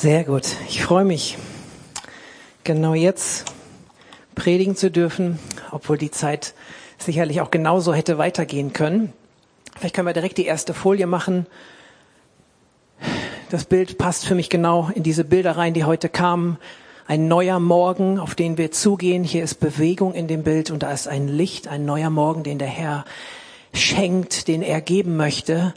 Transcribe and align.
Sehr 0.00 0.22
gut. 0.22 0.44
Ich 0.68 0.84
freue 0.84 1.04
mich, 1.04 1.38
genau 2.62 2.94
jetzt 2.94 3.46
predigen 4.36 4.76
zu 4.76 4.92
dürfen, 4.92 5.40
obwohl 5.72 5.98
die 5.98 6.12
Zeit 6.12 6.54
sicherlich 6.98 7.40
auch 7.40 7.50
genauso 7.50 7.92
hätte 7.92 8.16
weitergehen 8.16 8.72
können. 8.72 9.12
Vielleicht 9.76 9.96
können 9.96 10.06
wir 10.06 10.12
direkt 10.12 10.38
die 10.38 10.46
erste 10.46 10.72
Folie 10.72 11.08
machen. 11.08 11.46
Das 13.50 13.64
Bild 13.64 13.98
passt 13.98 14.24
für 14.24 14.36
mich 14.36 14.50
genau 14.50 14.88
in 14.94 15.02
diese 15.02 15.24
Bilder 15.24 15.56
rein, 15.56 15.74
die 15.74 15.82
heute 15.82 16.08
kamen. 16.08 16.58
Ein 17.08 17.26
neuer 17.26 17.58
Morgen, 17.58 18.20
auf 18.20 18.36
den 18.36 18.56
wir 18.56 18.70
zugehen. 18.70 19.24
Hier 19.24 19.42
ist 19.42 19.56
Bewegung 19.56 20.14
in 20.14 20.28
dem 20.28 20.44
Bild 20.44 20.70
und 20.70 20.84
da 20.84 20.92
ist 20.92 21.08
ein 21.08 21.26
Licht, 21.26 21.66
ein 21.66 21.84
neuer 21.84 22.10
Morgen, 22.10 22.44
den 22.44 22.60
der 22.60 22.68
Herr 22.68 23.04
schenkt, 23.72 24.46
den 24.46 24.62
er 24.62 24.80
geben 24.80 25.16
möchte. 25.16 25.74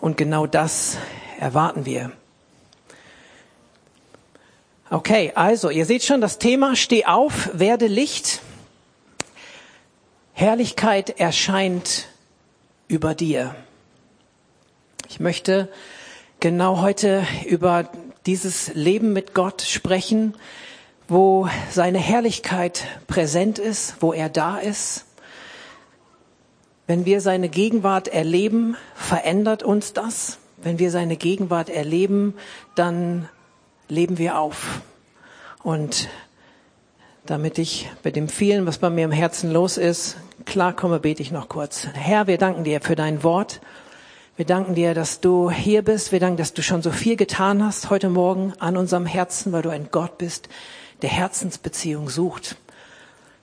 Und 0.00 0.16
genau 0.16 0.48
das 0.48 0.96
erwarten 1.38 1.86
wir. 1.86 2.10
Okay, 4.94 5.32
also 5.34 5.70
ihr 5.70 5.86
seht 5.86 6.04
schon 6.04 6.20
das 6.20 6.38
Thema, 6.38 6.76
steh 6.76 7.04
auf, 7.04 7.50
werde 7.52 7.88
Licht. 7.88 8.42
Herrlichkeit 10.32 11.18
erscheint 11.18 12.06
über 12.86 13.16
dir. 13.16 13.56
Ich 15.08 15.18
möchte 15.18 15.68
genau 16.38 16.80
heute 16.80 17.26
über 17.44 17.90
dieses 18.24 18.72
Leben 18.74 19.12
mit 19.12 19.34
Gott 19.34 19.62
sprechen, 19.62 20.36
wo 21.08 21.48
seine 21.72 21.98
Herrlichkeit 21.98 22.84
präsent 23.08 23.58
ist, 23.58 23.96
wo 23.98 24.12
er 24.12 24.28
da 24.28 24.58
ist. 24.58 25.06
Wenn 26.86 27.04
wir 27.04 27.20
seine 27.20 27.48
Gegenwart 27.48 28.06
erleben, 28.06 28.76
verändert 28.94 29.64
uns 29.64 29.92
das. 29.92 30.38
Wenn 30.56 30.78
wir 30.78 30.92
seine 30.92 31.16
Gegenwart 31.16 31.68
erleben, 31.68 32.34
dann 32.76 33.28
leben 33.94 34.18
wir 34.18 34.38
auf. 34.38 34.82
Und 35.62 36.08
damit 37.24 37.58
ich 37.58 37.90
bei 38.02 38.10
dem 38.10 38.28
vielen, 38.28 38.66
was 38.66 38.78
bei 38.78 38.90
mir 38.90 39.04
im 39.04 39.12
Herzen 39.12 39.50
los 39.50 39.78
ist, 39.78 40.16
klarkomme, 40.44 41.00
bete 41.00 41.22
ich 41.22 41.30
noch 41.30 41.48
kurz. 41.48 41.86
Herr, 41.94 42.26
wir 42.26 42.36
danken 42.36 42.64
dir 42.64 42.80
für 42.82 42.96
dein 42.96 43.22
Wort. 43.22 43.60
Wir 44.36 44.44
danken 44.44 44.74
dir, 44.74 44.94
dass 44.94 45.20
du 45.20 45.50
hier 45.50 45.82
bist. 45.82 46.12
Wir 46.12 46.20
danken, 46.20 46.36
dass 46.36 46.52
du 46.52 46.62
schon 46.62 46.82
so 46.82 46.90
viel 46.90 47.16
getan 47.16 47.64
hast 47.64 47.88
heute 47.88 48.10
Morgen 48.10 48.52
an 48.58 48.76
unserem 48.76 49.06
Herzen, 49.06 49.52
weil 49.52 49.62
du 49.62 49.70
ein 49.70 49.88
Gott 49.90 50.18
bist, 50.18 50.48
der 51.02 51.10
Herzensbeziehung 51.10 52.10
sucht. 52.10 52.56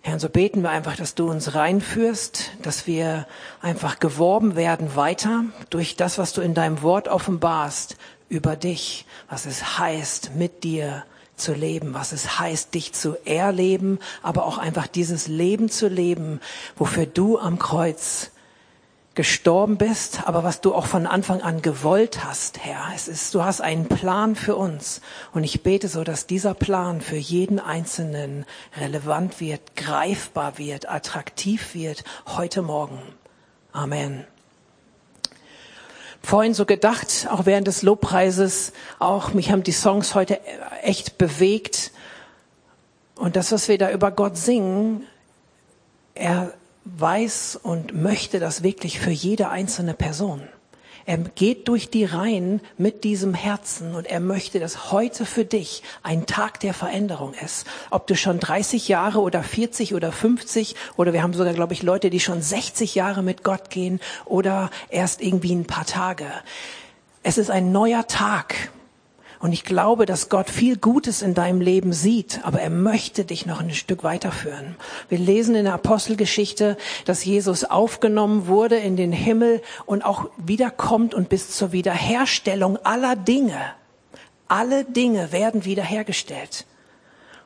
Herr, 0.01 0.13
und 0.13 0.19
so 0.19 0.29
beten 0.29 0.63
wir 0.63 0.69
einfach, 0.69 0.95
dass 0.95 1.15
du 1.15 1.29
uns 1.29 1.55
reinführst, 1.55 2.51
dass 2.61 2.87
wir 2.87 3.27
einfach 3.61 3.99
geworben 3.99 4.55
werden 4.55 4.95
weiter 4.95 5.45
durch 5.69 5.95
das, 5.95 6.17
was 6.17 6.33
du 6.33 6.41
in 6.41 6.53
deinem 6.53 6.81
Wort 6.81 7.07
offenbarst, 7.07 7.97
über 8.31 8.55
dich, 8.55 9.05
was 9.29 9.45
es 9.45 9.77
heißt, 9.77 10.31
mit 10.35 10.63
dir 10.63 11.03
zu 11.35 11.53
leben, 11.53 11.93
was 11.93 12.13
es 12.13 12.39
heißt, 12.39 12.73
dich 12.73 12.93
zu 12.93 13.17
erleben, 13.25 13.99
aber 14.23 14.45
auch 14.45 14.57
einfach 14.57 14.87
dieses 14.87 15.27
Leben 15.27 15.69
zu 15.69 15.87
leben, 15.87 16.39
wofür 16.77 17.05
du 17.05 17.37
am 17.37 17.59
Kreuz 17.59 18.31
gestorben 19.15 19.77
bist, 19.77 20.25
aber 20.25 20.45
was 20.45 20.61
du 20.61 20.73
auch 20.73 20.85
von 20.85 21.05
Anfang 21.05 21.41
an 21.41 21.61
gewollt 21.61 22.23
hast, 22.23 22.59
Herr. 22.59 22.85
Es 22.95 23.09
ist, 23.09 23.35
du 23.35 23.43
hast 23.43 23.59
einen 23.59 23.89
Plan 23.89 24.37
für 24.37 24.55
uns. 24.55 25.01
Und 25.33 25.43
ich 25.43 25.63
bete 25.63 25.89
so, 25.89 26.05
dass 26.05 26.27
dieser 26.27 26.53
Plan 26.53 27.01
für 27.01 27.17
jeden 27.17 27.59
Einzelnen 27.59 28.45
relevant 28.77 29.41
wird, 29.41 29.75
greifbar 29.75 30.57
wird, 30.57 30.89
attraktiv 30.89 31.73
wird 31.73 32.05
heute 32.25 32.61
Morgen. 32.61 33.01
Amen 33.73 34.25
vorhin 36.21 36.53
so 36.53 36.65
gedacht, 36.65 37.27
auch 37.29 37.45
während 37.45 37.67
des 37.67 37.81
Lobpreises, 37.81 38.73
auch 38.99 39.33
mich 39.33 39.51
haben 39.51 39.63
die 39.63 39.71
Songs 39.71 40.15
heute 40.15 40.39
echt 40.83 41.17
bewegt. 41.17 41.91
Und 43.15 43.35
das, 43.35 43.51
was 43.51 43.67
wir 43.67 43.77
da 43.77 43.91
über 43.91 44.11
Gott 44.11 44.37
singen, 44.37 45.05
er 46.15 46.53
weiß 46.85 47.59
und 47.61 47.93
möchte 47.93 48.39
das 48.39 48.63
wirklich 48.63 48.99
für 48.99 49.11
jede 49.11 49.49
einzelne 49.49 49.93
Person. 49.93 50.47
Er 51.05 51.17
geht 51.17 51.67
durch 51.67 51.89
die 51.89 52.05
Reihen 52.05 52.61
mit 52.77 53.03
diesem 53.03 53.33
Herzen 53.33 53.95
und 53.95 54.07
er 54.07 54.19
möchte, 54.19 54.59
dass 54.59 54.91
heute 54.91 55.25
für 55.25 55.45
dich 55.45 55.83
ein 56.03 56.25
Tag 56.25 56.59
der 56.59 56.73
Veränderung 56.73 57.33
ist. 57.33 57.65
Ob 57.89 58.07
du 58.07 58.15
schon 58.15 58.39
30 58.39 58.87
Jahre 58.87 59.19
oder 59.19 59.43
40 59.43 59.93
oder 59.93 60.11
50 60.11 60.75
oder 60.97 61.13
wir 61.13 61.23
haben 61.23 61.33
sogar, 61.33 61.53
glaube 61.53 61.73
ich, 61.73 61.83
Leute, 61.83 62.09
die 62.09 62.19
schon 62.19 62.41
60 62.41 62.95
Jahre 62.95 63.23
mit 63.23 63.43
Gott 63.43 63.69
gehen 63.69 63.99
oder 64.25 64.69
erst 64.89 65.21
irgendwie 65.21 65.53
ein 65.53 65.65
paar 65.65 65.85
Tage. 65.85 66.25
Es 67.23 67.37
ist 67.37 67.51
ein 67.51 67.71
neuer 67.71 68.07
Tag 68.07 68.71
und 69.41 69.53
ich 69.53 69.63
glaube, 69.63 70.05
dass 70.05 70.29
Gott 70.29 70.49
viel 70.51 70.77
Gutes 70.77 71.23
in 71.23 71.33
deinem 71.33 71.61
Leben 71.61 71.93
sieht, 71.93 72.41
aber 72.43 72.61
er 72.61 72.69
möchte 72.69 73.25
dich 73.25 73.47
noch 73.47 73.59
ein 73.59 73.71
Stück 73.71 74.03
weiterführen. 74.03 74.75
Wir 75.09 75.17
lesen 75.17 75.55
in 75.55 75.65
der 75.65 75.73
Apostelgeschichte, 75.73 76.77
dass 77.05 77.25
Jesus 77.25 77.63
aufgenommen 77.63 78.45
wurde 78.45 78.77
in 78.77 78.95
den 78.95 79.11
Himmel 79.11 79.63
und 79.87 80.05
auch 80.05 80.29
wiederkommt 80.37 81.15
und 81.15 81.27
bis 81.27 81.49
zur 81.49 81.71
Wiederherstellung 81.71 82.77
aller 82.83 83.15
Dinge. 83.15 83.57
Alle 84.47 84.85
Dinge 84.85 85.31
werden 85.31 85.65
wiederhergestellt. 85.65 86.65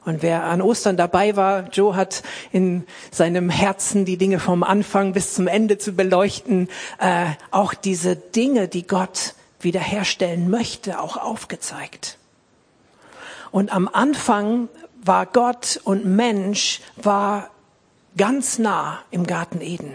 Und 0.04 0.22
wer 0.22 0.44
an 0.44 0.62
Ostern 0.62 0.98
dabei 0.98 1.36
war, 1.36 1.70
Joe 1.70 1.96
hat 1.96 2.24
in 2.52 2.84
seinem 3.10 3.50
Herzen 3.50 4.04
die 4.06 4.18
Dinge 4.18 4.40
vom 4.40 4.64
Anfang 4.64 5.14
bis 5.14 5.34
zum 5.34 5.48
Ende 5.48 5.78
zu 5.78 5.94
beleuchten, 5.94 6.68
äh, 7.00 7.26
auch 7.52 7.74
diese 7.74 8.16
Dinge, 8.16 8.68
die 8.68 8.86
Gott 8.86 9.34
wiederherstellen 9.66 10.50
möchte, 10.50 11.02
auch 11.02 11.18
aufgezeigt. 11.18 12.18
Und 13.52 13.74
am 13.74 13.90
Anfang 13.92 14.70
war 15.04 15.26
Gott 15.26 15.82
und 15.84 16.06
Mensch 16.06 16.82
war 16.96 17.50
ganz 18.18 18.60
nah 18.60 19.00
im 19.12 19.28
Garten 19.28 19.62
Eden. 19.62 19.94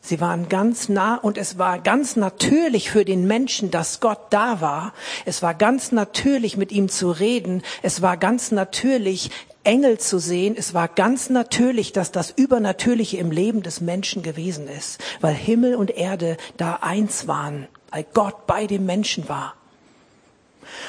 Sie 0.00 0.20
waren 0.20 0.48
ganz 0.48 0.88
nah 0.88 1.16
und 1.16 1.36
es 1.36 1.58
war 1.58 1.80
ganz 1.80 2.14
natürlich 2.14 2.90
für 2.90 3.04
den 3.04 3.26
Menschen, 3.26 3.72
dass 3.72 3.98
Gott 3.98 4.20
da 4.30 4.60
war. 4.60 4.92
Es 5.24 5.42
war 5.42 5.52
ganz 5.52 5.90
natürlich 5.90 6.56
mit 6.56 6.70
ihm 6.70 6.88
zu 6.88 7.10
reden. 7.10 7.62
Es 7.82 8.02
war 8.02 8.16
ganz 8.16 8.52
natürlich 8.52 9.30
Engel 9.64 9.98
zu 9.98 10.20
sehen. 10.20 10.54
Es 10.56 10.74
war 10.74 10.86
ganz 10.86 11.28
natürlich, 11.28 11.92
dass 11.92 12.12
das 12.12 12.30
Übernatürliche 12.30 13.16
im 13.16 13.32
Leben 13.32 13.62
des 13.62 13.80
Menschen 13.80 14.22
gewesen 14.22 14.68
ist, 14.68 15.00
weil 15.20 15.34
Himmel 15.34 15.74
und 15.74 15.90
Erde 15.90 16.36
da 16.56 16.78
eins 16.82 17.26
waren 17.26 17.66
weil 17.96 18.04
Gott 18.12 18.46
bei 18.46 18.66
dem 18.66 18.84
Menschen 18.84 19.26
war. 19.26 19.54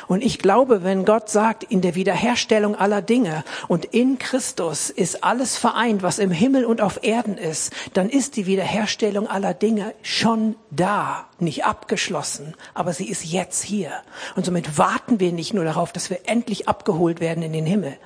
Und 0.10 0.22
ich 0.22 0.40
glaube, 0.40 0.84
wenn 0.84 1.06
Gott 1.06 1.30
sagt, 1.30 1.64
in 1.64 1.80
der 1.80 1.96
Wiederherstellung 1.96 2.76
aller 2.76 3.02
Dinge 3.02 3.46
und 3.70 3.86
in 3.86 4.20
Christus 4.20 4.90
ist 4.90 5.24
alles 5.24 5.56
vereint, 5.56 6.04
was 6.04 6.20
im 6.20 6.32
Himmel 6.32 6.66
und 6.66 6.82
auf 6.82 7.04
Erden 7.04 7.38
ist, 7.38 7.72
dann 7.94 8.10
ist 8.10 8.36
die 8.36 8.46
Wiederherstellung 8.46 9.26
aller 9.26 9.54
Dinge 9.54 9.94
schon 10.02 10.56
da, 10.70 11.30
nicht 11.40 11.64
abgeschlossen, 11.64 12.56
aber 12.74 12.92
sie 12.92 13.08
ist 13.08 13.24
jetzt 13.24 13.64
hier. 13.64 13.92
Und 14.36 14.46
somit 14.46 14.78
warten 14.78 15.22
wir 15.22 15.32
nicht 15.32 15.54
nur 15.54 15.64
darauf, 15.64 15.94
dass 15.94 16.10
wir 16.10 16.28
endlich 16.28 16.68
abgeholt 16.68 17.22
werden 17.22 17.42
in 17.42 17.54
den 17.54 17.66
Himmel. 17.66 17.98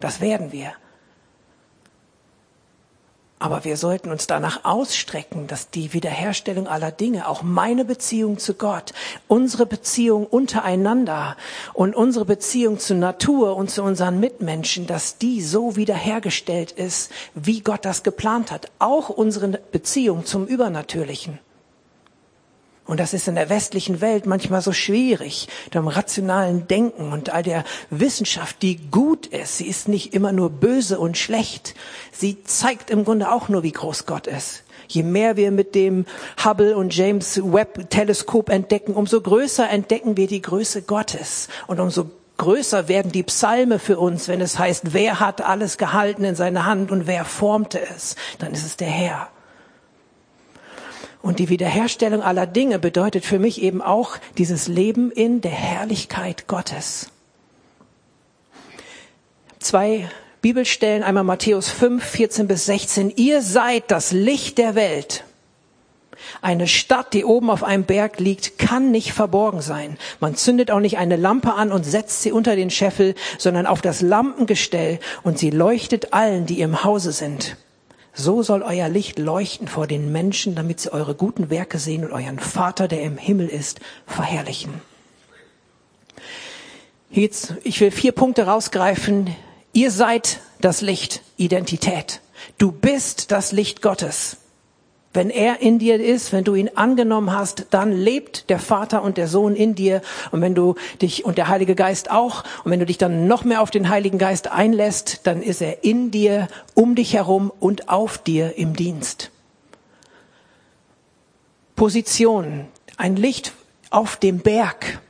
Das 0.00 0.20
werden 0.20 0.50
wir. 0.50 0.72
Aber 3.42 3.64
wir 3.64 3.78
sollten 3.78 4.10
uns 4.10 4.26
danach 4.26 4.66
ausstrecken, 4.66 5.46
dass 5.46 5.70
die 5.70 5.94
Wiederherstellung 5.94 6.68
aller 6.68 6.92
Dinge, 6.92 7.26
auch 7.26 7.42
meine 7.42 7.86
Beziehung 7.86 8.38
zu 8.38 8.52
Gott, 8.52 8.92
unsere 9.28 9.64
Beziehung 9.64 10.26
untereinander 10.26 11.38
und 11.72 11.96
unsere 11.96 12.26
Beziehung 12.26 12.78
zur 12.78 12.98
Natur 12.98 13.56
und 13.56 13.70
zu 13.70 13.82
unseren 13.82 14.20
Mitmenschen, 14.20 14.86
dass 14.86 15.16
die 15.16 15.40
so 15.40 15.76
wiederhergestellt 15.76 16.70
ist, 16.70 17.10
wie 17.34 17.62
Gott 17.62 17.86
das 17.86 18.02
geplant 18.02 18.50
hat. 18.52 18.70
Auch 18.78 19.08
unsere 19.08 19.48
Beziehung 19.48 20.26
zum 20.26 20.46
Übernatürlichen. 20.46 21.38
Und 22.90 22.98
das 22.98 23.14
ist 23.14 23.28
in 23.28 23.36
der 23.36 23.48
westlichen 23.48 24.00
Welt 24.00 24.26
manchmal 24.26 24.62
so 24.62 24.72
schwierig, 24.72 25.46
dem 25.72 25.86
rationalen 25.86 26.66
Denken 26.66 27.12
und 27.12 27.30
all 27.30 27.44
der 27.44 27.62
Wissenschaft, 27.90 28.62
die 28.62 28.78
gut 28.90 29.26
ist. 29.26 29.58
Sie 29.58 29.68
ist 29.68 29.86
nicht 29.86 30.12
immer 30.12 30.32
nur 30.32 30.50
böse 30.50 30.98
und 30.98 31.16
schlecht. 31.16 31.76
Sie 32.10 32.42
zeigt 32.42 32.90
im 32.90 33.04
Grunde 33.04 33.30
auch 33.30 33.48
nur, 33.48 33.62
wie 33.62 33.70
groß 33.70 34.06
Gott 34.06 34.26
ist. 34.26 34.64
Je 34.88 35.04
mehr 35.04 35.36
wir 35.36 35.52
mit 35.52 35.76
dem 35.76 36.04
Hubble 36.44 36.76
und 36.76 36.92
James 36.92 37.40
Webb 37.40 37.90
Teleskop 37.90 38.48
entdecken, 38.48 38.94
umso 38.94 39.20
größer 39.20 39.70
entdecken 39.70 40.16
wir 40.16 40.26
die 40.26 40.42
Größe 40.42 40.82
Gottes 40.82 41.46
und 41.68 41.78
umso 41.78 42.10
größer 42.38 42.88
werden 42.88 43.12
die 43.12 43.22
Psalme 43.22 43.78
für 43.78 44.00
uns, 44.00 44.26
wenn 44.26 44.40
es 44.40 44.58
heißt, 44.58 44.94
wer 44.94 45.20
hat 45.20 45.42
alles 45.42 45.78
gehalten 45.78 46.24
in 46.24 46.34
seiner 46.34 46.66
Hand 46.66 46.90
und 46.90 47.06
wer 47.06 47.24
formte 47.24 47.80
es, 47.94 48.16
dann 48.40 48.52
ist 48.52 48.66
es 48.66 48.76
der 48.76 48.88
Herr. 48.88 49.28
Und 51.22 51.38
die 51.38 51.48
Wiederherstellung 51.48 52.22
aller 52.22 52.46
Dinge 52.46 52.78
bedeutet 52.78 53.24
für 53.24 53.38
mich 53.38 53.62
eben 53.62 53.82
auch 53.82 54.16
dieses 54.38 54.68
Leben 54.68 55.10
in 55.10 55.40
der 55.40 55.50
Herrlichkeit 55.50 56.46
Gottes. 56.46 57.10
Zwei 59.58 60.08
Bibelstellen, 60.40 61.02
einmal 61.02 61.24
Matthäus 61.24 61.68
5, 61.68 62.02
14 62.02 62.48
bis 62.48 62.64
16. 62.64 63.12
Ihr 63.16 63.42
seid 63.42 63.90
das 63.90 64.12
Licht 64.12 64.56
der 64.56 64.74
Welt. 64.74 65.24
Eine 66.40 66.66
Stadt, 66.66 67.12
die 67.12 67.24
oben 67.24 67.50
auf 67.50 67.62
einem 67.62 67.84
Berg 67.84 68.18
liegt, 68.18 68.58
kann 68.58 68.90
nicht 68.90 69.12
verborgen 69.12 69.60
sein. 69.60 69.98
Man 70.20 70.36
zündet 70.36 70.70
auch 70.70 70.80
nicht 70.80 70.98
eine 70.98 71.16
Lampe 71.16 71.54
an 71.54 71.72
und 71.72 71.84
setzt 71.84 72.22
sie 72.22 72.32
unter 72.32 72.56
den 72.56 72.70
Scheffel, 72.70 73.14
sondern 73.38 73.66
auf 73.66 73.82
das 73.82 74.00
Lampengestell 74.00 74.98
und 75.22 75.38
sie 75.38 75.50
leuchtet 75.50 76.12
allen, 76.12 76.46
die 76.46 76.60
im 76.60 76.84
Hause 76.84 77.12
sind. 77.12 77.56
So 78.12 78.42
soll 78.42 78.62
euer 78.62 78.88
Licht 78.88 79.18
leuchten 79.18 79.68
vor 79.68 79.86
den 79.86 80.10
Menschen, 80.12 80.54
damit 80.54 80.80
sie 80.80 80.92
eure 80.92 81.14
guten 81.14 81.48
Werke 81.50 81.78
sehen 81.78 82.04
und 82.04 82.12
euren 82.12 82.38
Vater, 82.38 82.88
der 82.88 83.02
im 83.02 83.16
Himmel 83.16 83.48
ist, 83.48 83.80
verherrlichen. 84.06 84.74
Jetzt, 87.10 87.54
ich 87.64 87.80
will 87.80 87.90
vier 87.90 88.12
Punkte 88.12 88.46
rausgreifen. 88.46 89.34
Ihr 89.72 89.90
seid 89.90 90.40
das 90.60 90.80
Licht, 90.80 91.22
Identität. 91.36 92.20
Du 92.58 92.72
bist 92.72 93.30
das 93.30 93.52
Licht 93.52 93.82
Gottes. 93.82 94.36
Wenn 95.12 95.28
er 95.28 95.60
in 95.60 95.80
dir 95.80 96.00
ist, 96.00 96.32
wenn 96.32 96.44
du 96.44 96.54
ihn 96.54 96.70
angenommen 96.76 97.32
hast, 97.32 97.66
dann 97.70 97.90
lebt 97.90 98.48
der 98.48 98.60
Vater 98.60 99.02
und 99.02 99.16
der 99.16 99.26
Sohn 99.26 99.56
in 99.56 99.74
dir. 99.74 100.02
Und 100.30 100.40
wenn 100.40 100.54
du 100.54 100.76
dich 101.02 101.24
und 101.24 101.36
der 101.36 101.48
Heilige 101.48 101.74
Geist 101.74 102.12
auch, 102.12 102.44
und 102.62 102.70
wenn 102.70 102.78
du 102.78 102.86
dich 102.86 102.98
dann 102.98 103.26
noch 103.26 103.44
mehr 103.44 103.60
auf 103.60 103.72
den 103.72 103.88
Heiligen 103.88 104.18
Geist 104.18 104.52
einlässt, 104.52 105.26
dann 105.26 105.42
ist 105.42 105.62
er 105.62 105.82
in 105.82 106.12
dir, 106.12 106.46
um 106.74 106.94
dich 106.94 107.14
herum 107.14 107.52
und 107.58 107.88
auf 107.88 108.18
dir 108.18 108.56
im 108.56 108.74
Dienst. 108.76 109.32
Position. 111.74 112.66
Ein 112.96 113.16
Licht 113.16 113.52
auf 113.90 114.14
dem 114.14 114.38
Berg. 114.38 115.00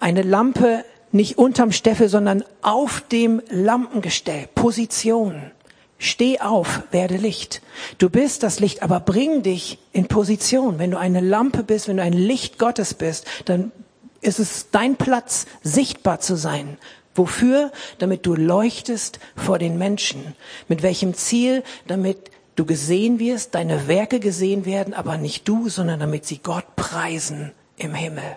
Eine 0.00 0.22
Lampe 0.22 0.84
nicht 1.12 1.38
unterm 1.38 1.70
Steffel, 1.70 2.08
sondern 2.08 2.44
auf 2.60 3.02
dem 3.02 3.40
Lampengestell. 3.50 4.48
Position. 4.54 5.52
Steh 5.98 6.40
auf, 6.40 6.82
werde 6.90 7.16
Licht. 7.16 7.62
Du 7.98 8.10
bist 8.10 8.42
das 8.42 8.60
Licht, 8.60 8.82
aber 8.82 9.00
bring 9.00 9.42
dich 9.42 9.78
in 9.92 10.08
Position. 10.08 10.78
Wenn 10.78 10.90
du 10.90 10.98
eine 10.98 11.20
Lampe 11.20 11.62
bist, 11.62 11.88
wenn 11.88 11.96
du 11.96 12.02
ein 12.02 12.12
Licht 12.12 12.58
Gottes 12.58 12.94
bist, 12.94 13.26
dann 13.46 13.72
ist 14.20 14.38
es 14.38 14.70
dein 14.70 14.96
Platz, 14.96 15.46
sichtbar 15.62 16.20
zu 16.20 16.36
sein. 16.36 16.76
Wofür? 17.14 17.72
Damit 17.98 18.26
du 18.26 18.34
leuchtest 18.34 19.20
vor 19.36 19.58
den 19.58 19.78
Menschen. 19.78 20.34
Mit 20.68 20.82
welchem 20.82 21.14
Ziel? 21.14 21.62
Damit 21.86 22.30
du 22.56 22.66
gesehen 22.66 23.18
wirst, 23.18 23.54
deine 23.54 23.88
Werke 23.88 24.20
gesehen 24.20 24.66
werden, 24.66 24.92
aber 24.92 25.16
nicht 25.16 25.48
du, 25.48 25.68
sondern 25.68 26.00
damit 26.00 26.26
sie 26.26 26.38
Gott 26.38 26.76
preisen 26.76 27.52
im 27.76 27.94
Himmel. 27.94 28.36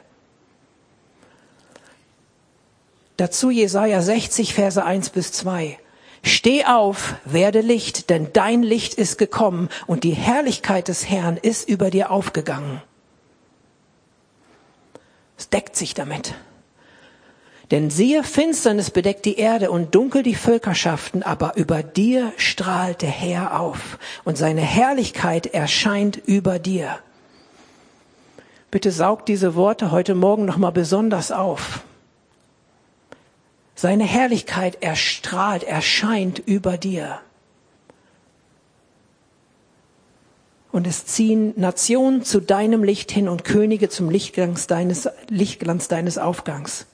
Dazu 3.17 3.49
Jesaja 3.49 4.01
60, 4.01 4.53
Verse 4.53 4.81
1 4.81 5.09
bis 5.09 5.33
2. 5.33 5.77
Steh 6.23 6.65
auf, 6.65 7.15
werde 7.25 7.61
Licht, 7.61 8.09
denn 8.09 8.29
dein 8.33 8.63
Licht 8.63 8.93
ist 8.93 9.17
gekommen 9.17 9.69
und 9.87 10.03
die 10.03 10.11
Herrlichkeit 10.11 10.87
des 10.87 11.09
Herrn 11.09 11.37
ist 11.37 11.69
über 11.69 11.89
dir 11.89 12.11
aufgegangen. 12.11 12.81
Es 15.37 15.49
deckt 15.49 15.75
sich 15.75 15.93
damit. 15.93 16.35
Denn 17.71 17.91
siehe, 17.91 18.23
Finsternis 18.23 18.89
bedeckt 18.89 19.25
die 19.25 19.37
Erde 19.37 19.69
und 19.69 19.93
dunkel 19.93 20.23
die 20.23 20.35
Völkerschaften, 20.35 21.21
aber 21.21 21.55
über 21.55 21.83
dir 21.83 22.33
strahlt 22.37 23.03
der 23.03 23.11
Herr 23.11 23.59
auf 23.59 23.99
und 24.23 24.37
seine 24.37 24.61
Herrlichkeit 24.61 25.45
erscheint 25.45 26.17
über 26.17 26.57
dir. 26.57 26.97
Bitte 28.71 28.91
saugt 28.91 29.27
diese 29.29 29.55
Worte 29.55 29.91
heute 29.91 30.15
Morgen 30.15 30.45
nochmal 30.45 30.71
besonders 30.71 31.31
auf. 31.31 31.81
Seine 33.81 34.03
Herrlichkeit 34.03 34.83
erstrahlt, 34.83 35.63
erscheint 35.63 36.37
über 36.37 36.77
dir. 36.77 37.21
Und 40.73 40.85
es 40.85 41.05
ziehen 41.05 41.53
Nationen 41.55 42.25
zu 42.25 42.41
deinem 42.41 42.83
Licht 42.83 43.09
hin 43.09 43.29
und 43.29 43.45
Könige 43.45 43.87
zum 43.87 44.09
Lichtglanz 44.09 44.67
deines, 44.67 45.07
Lichtglanz 45.29 45.87
deines 45.87 46.17
Aufgangs. 46.17 46.87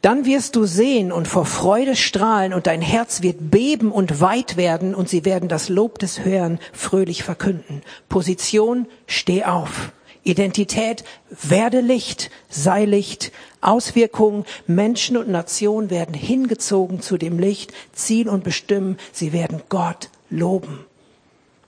Dann 0.00 0.24
wirst 0.24 0.56
du 0.56 0.64
sehen 0.64 1.12
und 1.12 1.28
vor 1.28 1.44
Freude 1.44 1.94
strahlen 1.94 2.54
und 2.54 2.66
dein 2.66 2.80
Herz 2.80 3.20
wird 3.20 3.50
beben 3.50 3.92
und 3.92 4.22
weit 4.22 4.56
werden 4.56 4.94
und 4.94 5.10
sie 5.10 5.26
werden 5.26 5.50
das 5.50 5.68
Lob 5.68 5.98
des 5.98 6.24
Hören 6.24 6.58
fröhlich 6.72 7.22
verkünden. 7.22 7.82
Position, 8.08 8.86
steh 9.06 9.44
auf. 9.44 9.92
Identität, 10.28 11.04
werde 11.30 11.80
Licht, 11.80 12.30
sei 12.48 12.84
Licht. 12.84 13.32
Auswirkungen, 13.60 14.44
Menschen 14.66 15.16
und 15.16 15.28
Nationen 15.28 15.90
werden 15.90 16.14
hingezogen 16.14 17.02
zu 17.02 17.16
dem 17.16 17.38
Licht, 17.38 17.72
ziehen 17.92 18.28
und 18.28 18.44
bestimmen, 18.44 18.98
sie 19.12 19.32
werden 19.32 19.62
Gott 19.68 20.10
loben. 20.30 20.84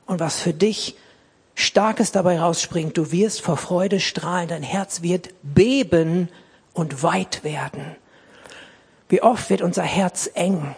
Und 0.06 0.20
was 0.20 0.40
für 0.40 0.52
dich 0.52 0.96
Starkes 1.54 2.12
dabei 2.12 2.40
rausspringt, 2.40 2.96
du 2.96 3.12
wirst 3.12 3.42
vor 3.42 3.56
Freude 3.56 4.00
strahlen, 4.00 4.48
dein 4.48 4.62
Herz 4.62 5.02
wird 5.02 5.30
beben 5.42 6.28
und 6.72 7.02
weit 7.02 7.44
werden. 7.44 7.96
Wie 9.08 9.22
oft 9.22 9.50
wird 9.50 9.60
unser 9.60 9.82
Herz 9.82 10.30
eng, 10.34 10.74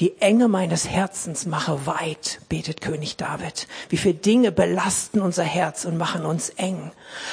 die 0.00 0.20
Enge 0.20 0.46
meines 0.46 0.88
Herzens 0.88 1.44
mache 1.44 1.84
weit, 1.86 2.40
betet 2.48 2.80
König 2.80 3.16
David. 3.16 3.66
Wie 3.88 3.96
viele 3.96 4.14
Dinge 4.14 4.52
belasten 4.52 5.20
unser 5.20 5.42
Herz 5.42 5.84
und 5.84 5.96
machen 5.96 6.24
uns 6.24 6.50
eng. 6.50 6.92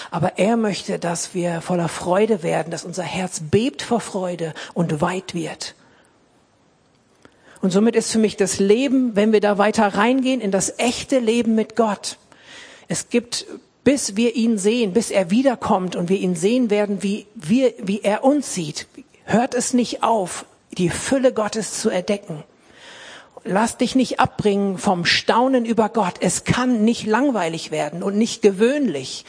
Aber 0.09 0.39
er 0.39 0.57
möchte, 0.57 0.97
dass 0.97 1.35
wir 1.35 1.61
voller 1.61 1.89
Freude 1.89 2.41
werden, 2.41 2.71
dass 2.71 2.83
unser 2.83 3.03
Herz 3.03 3.39
bebt 3.39 3.83
vor 3.83 3.99
Freude 3.99 4.55
und 4.73 4.99
weit 4.99 5.35
wird. 5.35 5.75
Und 7.61 7.69
somit 7.69 7.95
ist 7.95 8.11
für 8.11 8.19
mich 8.19 8.35
das 8.35 8.59
Leben, 8.59 9.15
wenn 9.15 9.31
wir 9.31 9.41
da 9.41 9.59
weiter 9.59 9.87
reingehen, 9.87 10.41
in 10.41 10.51
das 10.51 10.79
echte 10.79 11.19
Leben 11.19 11.53
mit 11.53 11.75
Gott. 11.75 12.17
Es 12.87 13.09
gibt, 13.09 13.45
bis 13.83 14.15
wir 14.15 14.35
ihn 14.35 14.57
sehen, 14.57 14.93
bis 14.93 15.11
er 15.11 15.29
wiederkommt 15.29 15.95
und 15.95 16.09
wir 16.09 16.17
ihn 16.17 16.35
sehen 16.35 16.71
werden, 16.71 17.03
wie, 17.03 17.27
wir, 17.35 17.73
wie 17.77 18.01
er 18.01 18.23
uns 18.23 18.55
sieht, 18.55 18.87
hört 19.25 19.53
es 19.53 19.73
nicht 19.73 20.01
auf, 20.01 20.45
die 20.71 20.89
Fülle 20.89 21.31
Gottes 21.31 21.79
zu 21.79 21.91
erdecken 21.91 22.43
lass 23.45 23.77
dich 23.77 23.95
nicht 23.95 24.19
abbringen 24.19 24.77
vom 24.77 25.05
Staunen 25.05 25.65
über 25.65 25.89
Gott. 25.89 26.15
Es 26.19 26.43
kann 26.43 26.83
nicht 26.83 27.05
langweilig 27.05 27.71
werden 27.71 28.03
und 28.03 28.17
nicht 28.17 28.41
gewöhnlich. 28.41 29.23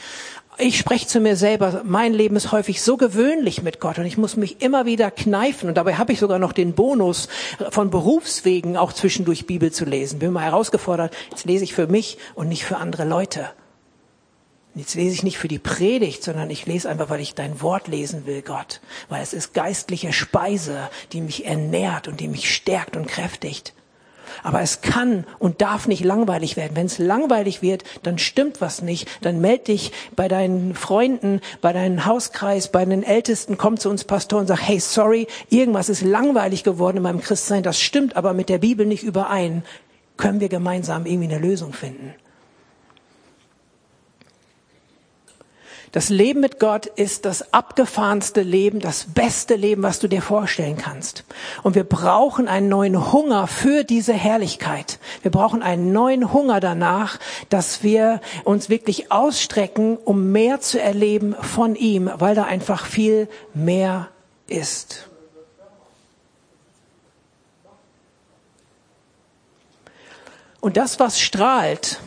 Ich 0.59 0.79
spreche 0.79 1.05
zu 1.05 1.19
mir 1.19 1.35
selber, 1.35 1.83
mein 1.85 2.15
Leben 2.15 2.35
ist 2.35 2.51
häufig 2.51 2.81
so 2.81 2.97
gewöhnlich 2.97 3.61
mit 3.61 3.79
Gott 3.79 3.99
und 3.99 4.05
ich 4.05 4.17
muss 4.17 4.35
mich 4.37 4.59
immer 4.63 4.87
wieder 4.87 5.11
kneifen. 5.11 5.69
Und 5.69 5.75
dabei 5.75 5.95
habe 5.95 6.13
ich 6.13 6.19
sogar 6.19 6.39
noch 6.39 6.51
den 6.51 6.73
Bonus 6.73 7.29
von 7.69 7.91
Berufswegen 7.91 8.75
auch 8.75 8.91
zwischendurch 8.91 9.45
Bibel 9.45 9.71
zu 9.71 9.85
lesen. 9.85 10.17
Bin 10.17 10.33
mal 10.33 10.41
herausgefordert, 10.41 11.15
jetzt 11.29 11.45
lese 11.45 11.63
ich 11.63 11.75
für 11.75 11.85
mich 11.85 12.17
und 12.33 12.49
nicht 12.49 12.65
für 12.65 12.77
andere 12.77 13.05
Leute. 13.05 13.51
Jetzt 14.73 14.95
lese 14.95 15.13
ich 15.13 15.23
nicht 15.23 15.37
für 15.37 15.47
die 15.47 15.59
Predigt, 15.59 16.23
sondern 16.23 16.49
ich 16.49 16.65
lese 16.65 16.89
einfach, 16.89 17.09
weil 17.09 17.19
ich 17.19 17.35
dein 17.35 17.61
Wort 17.61 17.87
lesen 17.87 18.25
will, 18.25 18.41
Gott. 18.41 18.81
Weil 19.09 19.21
es 19.21 19.33
ist 19.33 19.53
geistliche 19.53 20.11
Speise, 20.11 20.89
die 21.13 21.21
mich 21.21 21.45
ernährt 21.45 22.07
und 22.07 22.19
die 22.19 22.27
mich 22.27 22.53
stärkt 22.53 22.95
und 22.95 23.07
kräftigt. 23.07 23.73
Aber 24.43 24.61
es 24.61 24.81
kann 24.81 25.25
und 25.39 25.61
darf 25.61 25.87
nicht 25.87 26.03
langweilig 26.03 26.57
werden. 26.57 26.75
Wenn 26.75 26.85
es 26.85 26.97
langweilig 26.97 27.61
wird, 27.61 27.83
dann 28.03 28.17
stimmt 28.17 28.61
was 28.61 28.81
nicht. 28.81 29.07
Dann 29.21 29.41
meld 29.41 29.67
dich 29.67 29.91
bei 30.15 30.27
deinen 30.27 30.75
Freunden, 30.75 31.41
bei 31.61 31.73
deinem 31.73 32.05
Hauskreis, 32.05 32.71
bei 32.71 32.85
den 32.85 33.03
Ältesten, 33.03 33.57
komm 33.57 33.77
zu 33.77 33.89
uns 33.89 34.03
Pastor 34.03 34.39
und 34.39 34.47
sag, 34.47 34.59
hey, 34.59 34.79
sorry, 34.79 35.27
irgendwas 35.49 35.89
ist 35.89 36.01
langweilig 36.01 36.63
geworden 36.63 36.97
in 36.97 37.03
meinem 37.03 37.21
Christsein. 37.21 37.63
Das 37.63 37.79
stimmt 37.79 38.15
aber 38.15 38.33
mit 38.33 38.49
der 38.49 38.59
Bibel 38.59 38.85
nicht 38.85 39.03
überein. 39.03 39.63
Können 40.17 40.39
wir 40.39 40.49
gemeinsam 40.49 41.05
irgendwie 41.05 41.33
eine 41.33 41.39
Lösung 41.39 41.73
finden? 41.73 42.13
Das 45.97 46.09
Leben 46.09 46.41
mit 46.41 46.59
Gott 46.59 46.85
ist 46.85 47.25
das 47.25 47.55
abgefahrenste 47.55 48.43
Leben, 48.43 48.79
das 48.79 49.05
beste 49.15 49.55
Leben, 49.55 49.81
was 49.81 49.97
du 49.97 50.07
dir 50.07 50.21
vorstellen 50.21 50.77
kannst. 50.77 51.23
Und 51.63 51.73
wir 51.73 51.85
brauchen 51.85 52.47
einen 52.47 52.69
neuen 52.69 53.11
Hunger 53.11 53.47
für 53.47 53.83
diese 53.83 54.13
Herrlichkeit. 54.13 54.99
Wir 55.23 55.31
brauchen 55.31 55.63
einen 55.63 55.93
neuen 55.93 56.31
Hunger 56.31 56.59
danach, 56.59 57.17
dass 57.49 57.81
wir 57.81 58.21
uns 58.43 58.69
wirklich 58.69 59.11
ausstrecken, 59.11 59.97
um 59.97 60.31
mehr 60.31 60.61
zu 60.61 60.79
erleben 60.79 61.35
von 61.41 61.73
ihm, 61.73 62.11
weil 62.15 62.35
da 62.35 62.43
einfach 62.43 62.85
viel 62.85 63.27
mehr 63.55 64.09
ist. 64.45 65.09
Und 70.61 70.77
das, 70.77 70.99
was 70.99 71.19
strahlt, 71.19 71.99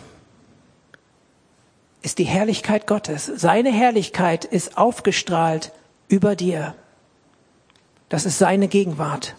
ist 2.02 2.18
die 2.18 2.24
Herrlichkeit 2.24 2.86
Gottes. 2.86 3.26
Seine 3.26 3.70
Herrlichkeit 3.70 4.44
ist 4.44 4.78
aufgestrahlt 4.78 5.72
über 6.08 6.36
dir. 6.36 6.74
Das 8.08 8.26
ist 8.26 8.38
seine 8.38 8.68
Gegenwart. 8.68 9.36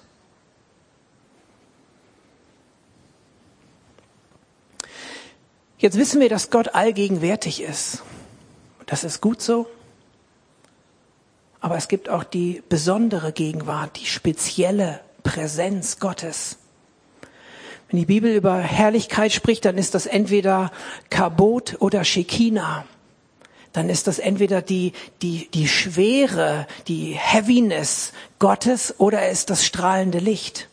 Jetzt 5.77 5.97
wissen 5.97 6.21
wir, 6.21 6.29
dass 6.29 6.51
Gott 6.51 6.75
allgegenwärtig 6.75 7.61
ist. 7.63 8.03
Das 8.85 9.03
ist 9.03 9.19
gut 9.19 9.41
so. 9.41 9.67
Aber 11.59 11.75
es 11.75 11.87
gibt 11.87 12.09
auch 12.09 12.23
die 12.23 12.61
besondere 12.69 13.31
Gegenwart, 13.31 13.99
die 13.99 14.05
spezielle 14.05 14.99
Präsenz 15.23 15.99
Gottes. 15.99 16.57
Wenn 17.91 17.99
die 17.99 18.05
Bibel 18.05 18.33
über 18.33 18.57
Herrlichkeit 18.57 19.33
spricht, 19.33 19.65
dann 19.65 19.77
ist 19.77 19.95
das 19.95 20.05
entweder 20.05 20.71
Kabot 21.09 21.75
oder 21.79 22.05
Shekinah. 22.05 22.85
Dann 23.73 23.89
ist 23.89 24.07
das 24.07 24.17
entweder 24.17 24.61
die, 24.61 24.93
die, 25.21 25.49
die 25.53 25.67
Schwere, 25.67 26.67
die 26.87 27.17
Heaviness 27.17 28.13
Gottes 28.39 28.95
oder 28.97 29.27
ist 29.27 29.49
das 29.49 29.65
strahlende 29.65 30.19
Licht. 30.19 30.69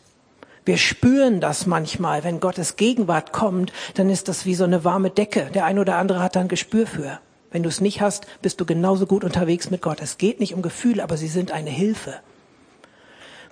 Wir 0.63 0.77
spüren 0.77 1.41
das 1.41 1.65
manchmal, 1.65 2.23
wenn 2.23 2.39
Gottes 2.39 2.77
Gegenwart 2.77 3.33
kommt, 3.33 3.73
dann 3.95 4.09
ist 4.09 4.29
das 4.29 4.45
wie 4.45 4.55
so 4.55 4.63
eine 4.63 4.85
warme 4.85 5.09
Decke. 5.09 5.49
Der 5.53 5.65
ein 5.65 5.77
oder 5.77 5.97
andere 5.97 6.21
hat 6.21 6.37
da 6.37 6.39
ein 6.39 6.47
Gespür 6.47 6.87
für. 6.87 7.19
Wenn 7.51 7.63
du 7.63 7.69
es 7.69 7.81
nicht 7.81 7.99
hast, 7.99 8.27
bist 8.41 8.61
du 8.61 8.65
genauso 8.65 9.07
gut 9.07 9.25
unterwegs 9.25 9.69
mit 9.71 9.81
Gott. 9.81 9.99
Es 10.01 10.17
geht 10.17 10.39
nicht 10.39 10.53
um 10.53 10.61
Gefühle, 10.61 11.03
aber 11.03 11.17
sie 11.17 11.27
sind 11.27 11.51
eine 11.51 11.69
Hilfe. 11.69 12.21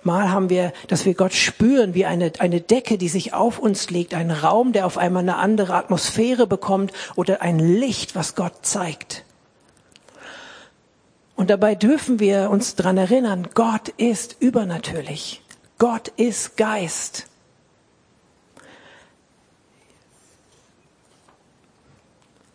Mal 0.08 0.30
haben 0.30 0.48
wir, 0.48 0.72
dass 0.86 1.04
wir 1.04 1.12
Gott 1.12 1.34
spüren 1.34 1.92
wie 1.92 2.06
eine, 2.06 2.32
eine 2.38 2.62
Decke, 2.62 2.96
die 2.96 3.10
sich 3.10 3.34
auf 3.34 3.58
uns 3.58 3.90
legt, 3.90 4.14
ein 4.14 4.30
Raum, 4.30 4.72
der 4.72 4.86
auf 4.86 4.96
einmal 4.96 5.22
eine 5.22 5.36
andere 5.36 5.74
Atmosphäre 5.74 6.46
bekommt 6.46 6.94
oder 7.14 7.42
ein 7.42 7.58
Licht, 7.58 8.16
was 8.16 8.34
Gott 8.34 8.54
zeigt. 8.62 9.26
Und 11.36 11.50
dabei 11.50 11.74
dürfen 11.74 12.20
wir 12.20 12.48
uns 12.48 12.74
dran 12.74 12.96
erinnern, 12.96 13.48
Gott 13.52 13.90
ist 13.98 14.36
übernatürlich. 14.40 15.42
Gott 15.76 16.08
ist 16.16 16.56
Geist. 16.56 17.26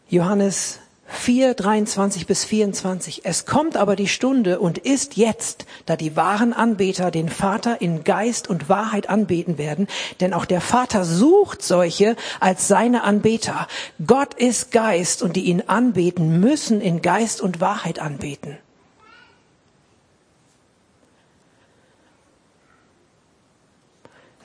Johannes 0.09 0.79
4, 1.13 1.53
23 1.53 2.27
bis 2.27 2.43
24. 2.45 3.21
Es 3.23 3.45
kommt 3.45 3.77
aber 3.77 3.95
die 3.95 4.07
Stunde 4.07 4.59
und 4.59 4.77
ist 4.77 5.15
jetzt, 5.15 5.65
da 5.85 5.95
die 5.95 6.15
wahren 6.15 6.53
Anbeter 6.53 7.11
den 7.11 7.29
Vater 7.29 7.81
in 7.81 8.03
Geist 8.03 8.49
und 8.49 8.69
Wahrheit 8.69 9.09
anbeten 9.09 9.57
werden, 9.57 9.87
denn 10.19 10.33
auch 10.33 10.45
der 10.45 10.61
Vater 10.61 11.05
sucht 11.05 11.61
solche 11.61 12.15
als 12.39 12.67
seine 12.67 13.03
Anbeter. 13.03 13.67
Gott 14.05 14.33
ist 14.33 14.71
Geist 14.71 15.21
und 15.23 15.35
die 15.35 15.45
ihn 15.45 15.61
anbeten, 15.67 16.39
müssen 16.39 16.81
in 16.81 17.01
Geist 17.01 17.41
und 17.41 17.61
Wahrheit 17.61 17.99
anbeten. 17.99 18.57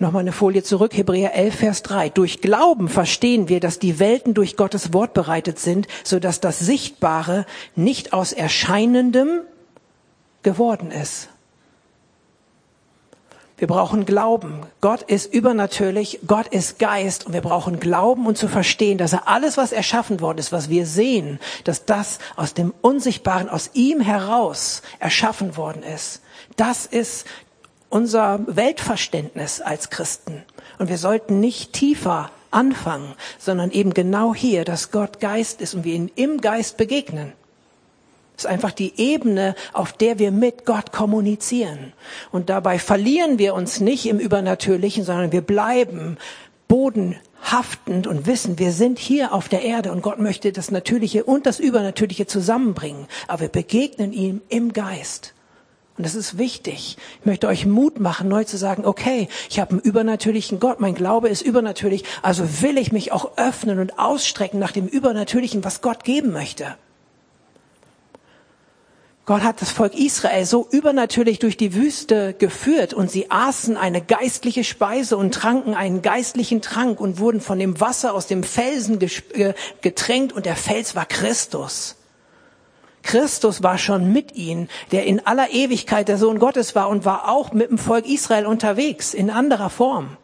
Nochmal 0.00 0.20
eine 0.20 0.32
Folie 0.32 0.62
zurück, 0.62 0.96
Hebräer 0.96 1.34
11, 1.34 1.54
Vers 1.56 1.82
3. 1.82 2.10
Durch 2.10 2.40
Glauben 2.40 2.88
verstehen 2.88 3.48
wir, 3.48 3.58
dass 3.58 3.80
die 3.80 3.98
Welten 3.98 4.32
durch 4.32 4.56
Gottes 4.56 4.92
Wort 4.92 5.12
bereitet 5.12 5.58
sind, 5.58 5.88
so 6.04 6.20
dass 6.20 6.38
das 6.38 6.60
Sichtbare 6.60 7.46
nicht 7.74 8.12
aus 8.12 8.32
Erscheinendem 8.32 9.40
geworden 10.44 10.92
ist. 10.92 11.28
Wir 13.56 13.66
brauchen 13.66 14.04
Glauben. 14.06 14.60
Gott 14.80 15.02
ist 15.02 15.34
übernatürlich, 15.34 16.20
Gott 16.28 16.46
ist 16.46 16.78
Geist 16.78 17.26
und 17.26 17.32
wir 17.32 17.40
brauchen 17.40 17.80
Glauben 17.80 18.24
und 18.26 18.38
zu 18.38 18.46
verstehen, 18.46 18.98
dass 18.98 19.12
er 19.12 19.26
alles, 19.26 19.56
was 19.56 19.72
erschaffen 19.72 20.20
worden 20.20 20.38
ist, 20.38 20.52
was 20.52 20.70
wir 20.70 20.86
sehen, 20.86 21.40
dass 21.64 21.86
das 21.86 22.20
aus 22.36 22.54
dem 22.54 22.72
Unsichtbaren, 22.82 23.48
aus 23.48 23.70
ihm 23.72 24.00
heraus 24.00 24.82
erschaffen 25.00 25.56
worden 25.56 25.82
ist. 25.82 26.22
Das 26.54 26.86
ist 26.86 27.26
unser 27.90 28.40
Weltverständnis 28.46 29.60
als 29.60 29.90
Christen. 29.90 30.42
Und 30.78 30.88
wir 30.88 30.98
sollten 30.98 31.40
nicht 31.40 31.72
tiefer 31.72 32.30
anfangen, 32.50 33.14
sondern 33.38 33.70
eben 33.70 33.94
genau 33.94 34.34
hier, 34.34 34.64
dass 34.64 34.90
Gott 34.90 35.20
Geist 35.20 35.60
ist 35.60 35.74
und 35.74 35.84
wir 35.84 35.94
ihn 35.94 36.10
im 36.14 36.40
Geist 36.40 36.76
begegnen. 36.76 37.32
Das 38.36 38.44
ist 38.44 38.50
einfach 38.50 38.70
die 38.70 38.92
Ebene, 38.98 39.56
auf 39.72 39.92
der 39.92 40.20
wir 40.20 40.30
mit 40.30 40.64
Gott 40.64 40.92
kommunizieren. 40.92 41.92
Und 42.30 42.50
dabei 42.50 42.78
verlieren 42.78 43.38
wir 43.38 43.52
uns 43.54 43.80
nicht 43.80 44.06
im 44.06 44.20
Übernatürlichen, 44.20 45.02
sondern 45.02 45.32
wir 45.32 45.40
bleiben 45.40 46.18
bodenhaftend 46.68 48.06
und 48.06 48.26
wissen, 48.26 48.58
wir 48.60 48.70
sind 48.70 49.00
hier 49.00 49.32
auf 49.32 49.48
der 49.48 49.62
Erde 49.62 49.90
und 49.90 50.02
Gott 50.02 50.20
möchte 50.20 50.52
das 50.52 50.70
Natürliche 50.70 51.24
und 51.24 51.46
das 51.46 51.58
Übernatürliche 51.58 52.26
zusammenbringen. 52.26 53.08
Aber 53.26 53.40
wir 53.40 53.48
begegnen 53.48 54.12
ihm 54.12 54.40
im 54.48 54.72
Geist. 54.72 55.34
Und 55.98 56.04
das 56.04 56.14
ist 56.14 56.38
wichtig. 56.38 56.96
Ich 57.18 57.26
möchte 57.26 57.48
euch 57.48 57.66
Mut 57.66 57.98
machen, 57.98 58.28
neu 58.28 58.44
zu 58.44 58.56
sagen, 58.56 58.86
okay, 58.86 59.28
ich 59.50 59.58
habe 59.58 59.72
einen 59.72 59.80
übernatürlichen 59.80 60.60
Gott, 60.60 60.78
mein 60.78 60.94
Glaube 60.94 61.28
ist 61.28 61.42
übernatürlich, 61.42 62.04
also 62.22 62.62
will 62.62 62.78
ich 62.78 62.92
mich 62.92 63.10
auch 63.10 63.36
öffnen 63.36 63.80
und 63.80 63.98
ausstrecken 63.98 64.60
nach 64.60 64.70
dem 64.70 64.86
Übernatürlichen, 64.86 65.64
was 65.64 65.82
Gott 65.82 66.04
geben 66.04 66.32
möchte. 66.32 66.76
Gott 69.26 69.42
hat 69.42 69.60
das 69.60 69.72
Volk 69.72 69.94
Israel 69.94 70.46
so 70.46 70.68
übernatürlich 70.70 71.40
durch 71.40 71.56
die 71.56 71.74
Wüste 71.74 72.32
geführt 72.32 72.94
und 72.94 73.10
sie 73.10 73.30
aßen 73.30 73.76
eine 73.76 74.00
geistliche 74.00 74.62
Speise 74.62 75.16
und 75.16 75.34
tranken 75.34 75.74
einen 75.74 76.00
geistlichen 76.00 76.62
Trank 76.62 77.00
und 77.00 77.18
wurden 77.18 77.40
von 77.40 77.58
dem 77.58 77.80
Wasser 77.80 78.14
aus 78.14 78.28
dem 78.28 78.44
Felsen 78.44 79.00
getränkt 79.82 80.32
und 80.32 80.46
der 80.46 80.56
Fels 80.56 80.94
war 80.94 81.04
Christus. 81.04 81.97
Christus 83.02 83.62
war 83.62 83.78
schon 83.78 84.12
mit 84.12 84.34
ihnen, 84.34 84.68
der 84.92 85.06
in 85.06 85.26
aller 85.26 85.50
Ewigkeit 85.50 86.08
der 86.08 86.18
Sohn 86.18 86.38
Gottes 86.38 86.74
war 86.74 86.88
und 86.88 87.04
war 87.04 87.28
auch 87.28 87.52
mit 87.52 87.70
dem 87.70 87.78
Volk 87.78 88.06
Israel 88.06 88.46
unterwegs, 88.46 89.14
in 89.14 89.30
anderer 89.30 89.70
Form. 89.70 90.16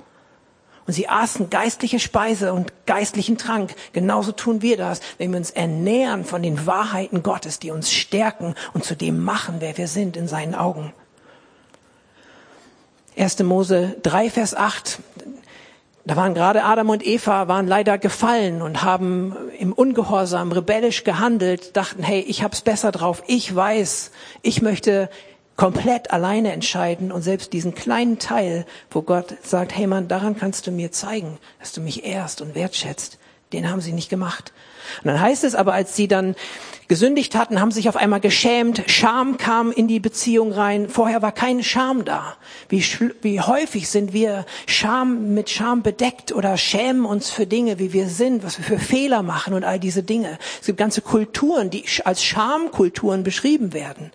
Und 0.86 0.92
sie 0.92 1.08
aßen 1.08 1.48
geistliche 1.48 1.98
Speise 1.98 2.52
und 2.52 2.72
geistlichen 2.84 3.38
Trank. 3.38 3.74
Genauso 3.92 4.32
tun 4.32 4.60
wir 4.60 4.76
das, 4.76 5.00
wenn 5.16 5.30
wir 5.30 5.38
uns 5.38 5.50
ernähren 5.50 6.24
von 6.24 6.42
den 6.42 6.66
Wahrheiten 6.66 7.22
Gottes, 7.22 7.58
die 7.58 7.70
uns 7.70 7.90
stärken 7.90 8.54
und 8.74 8.84
zu 8.84 8.94
dem 8.94 9.22
machen, 9.24 9.56
wer 9.60 9.78
wir 9.78 9.88
sind 9.88 10.16
in 10.16 10.28
seinen 10.28 10.54
Augen. 10.54 10.92
1. 13.16 13.38
Mose 13.44 13.96
3, 14.02 14.28
Vers 14.28 14.54
8. 14.54 14.98
Da 16.06 16.16
waren 16.16 16.34
gerade 16.34 16.64
Adam 16.64 16.90
und 16.90 17.06
Eva 17.06 17.48
waren 17.48 17.66
leider 17.66 17.96
gefallen 17.96 18.60
und 18.60 18.82
haben 18.82 19.34
im 19.58 19.72
Ungehorsam 19.72 20.52
rebellisch 20.52 21.02
gehandelt, 21.02 21.76
dachten, 21.76 22.02
hey, 22.02 22.20
ich 22.20 22.42
hab's 22.42 22.60
besser 22.60 22.92
drauf, 22.92 23.22
ich 23.26 23.54
weiß, 23.54 24.10
ich 24.42 24.60
möchte 24.60 25.08
komplett 25.56 26.10
alleine 26.10 26.52
entscheiden 26.52 27.10
und 27.10 27.22
selbst 27.22 27.54
diesen 27.54 27.74
kleinen 27.74 28.18
Teil, 28.18 28.66
wo 28.90 29.00
Gott 29.00 29.34
sagt, 29.42 29.74
hey 29.74 29.86
Mann, 29.86 30.08
daran 30.08 30.36
kannst 30.36 30.66
du 30.66 30.72
mir 30.72 30.92
zeigen, 30.92 31.38
dass 31.58 31.72
du 31.72 31.80
mich 31.80 32.04
ehrst 32.04 32.42
und 32.42 32.54
wertschätzt, 32.54 33.18
den 33.54 33.70
haben 33.70 33.80
sie 33.80 33.92
nicht 33.92 34.10
gemacht. 34.10 34.52
Und 35.02 35.08
dann 35.08 35.20
heißt 35.20 35.44
es 35.44 35.54
aber, 35.54 35.72
als 35.74 35.96
sie 35.96 36.08
dann 36.08 36.34
gesündigt 36.88 37.34
hatten, 37.34 37.60
haben 37.60 37.70
sich 37.70 37.88
auf 37.88 37.96
einmal 37.96 38.20
geschämt. 38.20 38.82
Scham 38.86 39.36
kam 39.36 39.72
in 39.72 39.88
die 39.88 40.00
Beziehung 40.00 40.52
rein. 40.52 40.88
Vorher 40.88 41.22
war 41.22 41.32
kein 41.32 41.62
Scham 41.62 42.04
da. 42.04 42.36
Wie, 42.68 42.84
wie 43.22 43.40
häufig 43.40 43.88
sind 43.88 44.12
wir 44.12 44.44
Scham 44.66 45.34
mit 45.34 45.50
Scham 45.50 45.82
bedeckt 45.82 46.32
oder 46.32 46.56
schämen 46.56 47.04
uns 47.04 47.30
für 47.30 47.46
Dinge, 47.46 47.78
wie 47.78 47.92
wir 47.92 48.08
sind, 48.08 48.44
was 48.44 48.58
wir 48.58 48.64
für 48.64 48.78
Fehler 48.78 49.22
machen 49.22 49.54
und 49.54 49.64
all 49.64 49.80
diese 49.80 50.02
Dinge. 50.02 50.38
Es 50.60 50.66
gibt 50.66 50.78
ganze 50.78 51.00
Kulturen, 51.00 51.70
die 51.70 51.84
als 52.04 52.22
Schamkulturen 52.22 53.22
beschrieben 53.22 53.72
werden. 53.72 54.12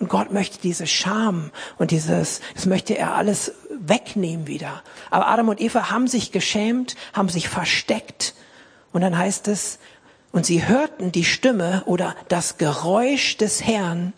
Und 0.00 0.08
Gott 0.08 0.32
möchte 0.32 0.58
diese 0.60 0.86
Scham 0.86 1.50
und 1.78 1.90
dieses, 1.90 2.40
das 2.54 2.66
möchte 2.66 2.98
er 2.98 3.14
alles 3.14 3.52
wegnehmen 3.70 4.46
wieder. 4.46 4.82
Aber 5.10 5.28
Adam 5.28 5.48
und 5.48 5.60
Eva 5.60 5.90
haben 5.90 6.08
sich 6.08 6.32
geschämt, 6.32 6.96
haben 7.12 7.28
sich 7.28 7.48
versteckt. 7.48 8.34
Und 8.92 9.00
dann 9.00 9.16
heißt 9.16 9.48
es, 9.48 9.78
und 10.34 10.44
sie 10.44 10.66
hörten 10.66 11.12
die 11.12 11.24
Stimme 11.24 11.84
oder 11.86 12.16
das 12.26 12.58
Geräusch 12.58 13.36
des 13.36 13.64
Herrn 13.64 14.12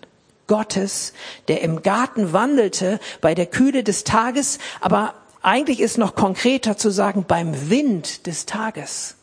Gottes, 0.47 1.13
der 1.49 1.61
im 1.61 1.83
Garten 1.83 2.33
wandelte 2.33 3.01
bei 3.21 3.35
der 3.35 3.45
Kühle 3.45 3.85
des 3.85 4.03
Tages, 4.05 4.59
aber 4.81 5.13
eigentlich 5.43 5.79
ist 5.79 5.99
noch 5.99 6.15
konkreter 6.15 6.79
zu 6.79 6.89
sagen 6.89 7.27
beim 7.29 7.69
Wind 7.69 8.27
des 8.27 8.47
Tages. 8.47 9.17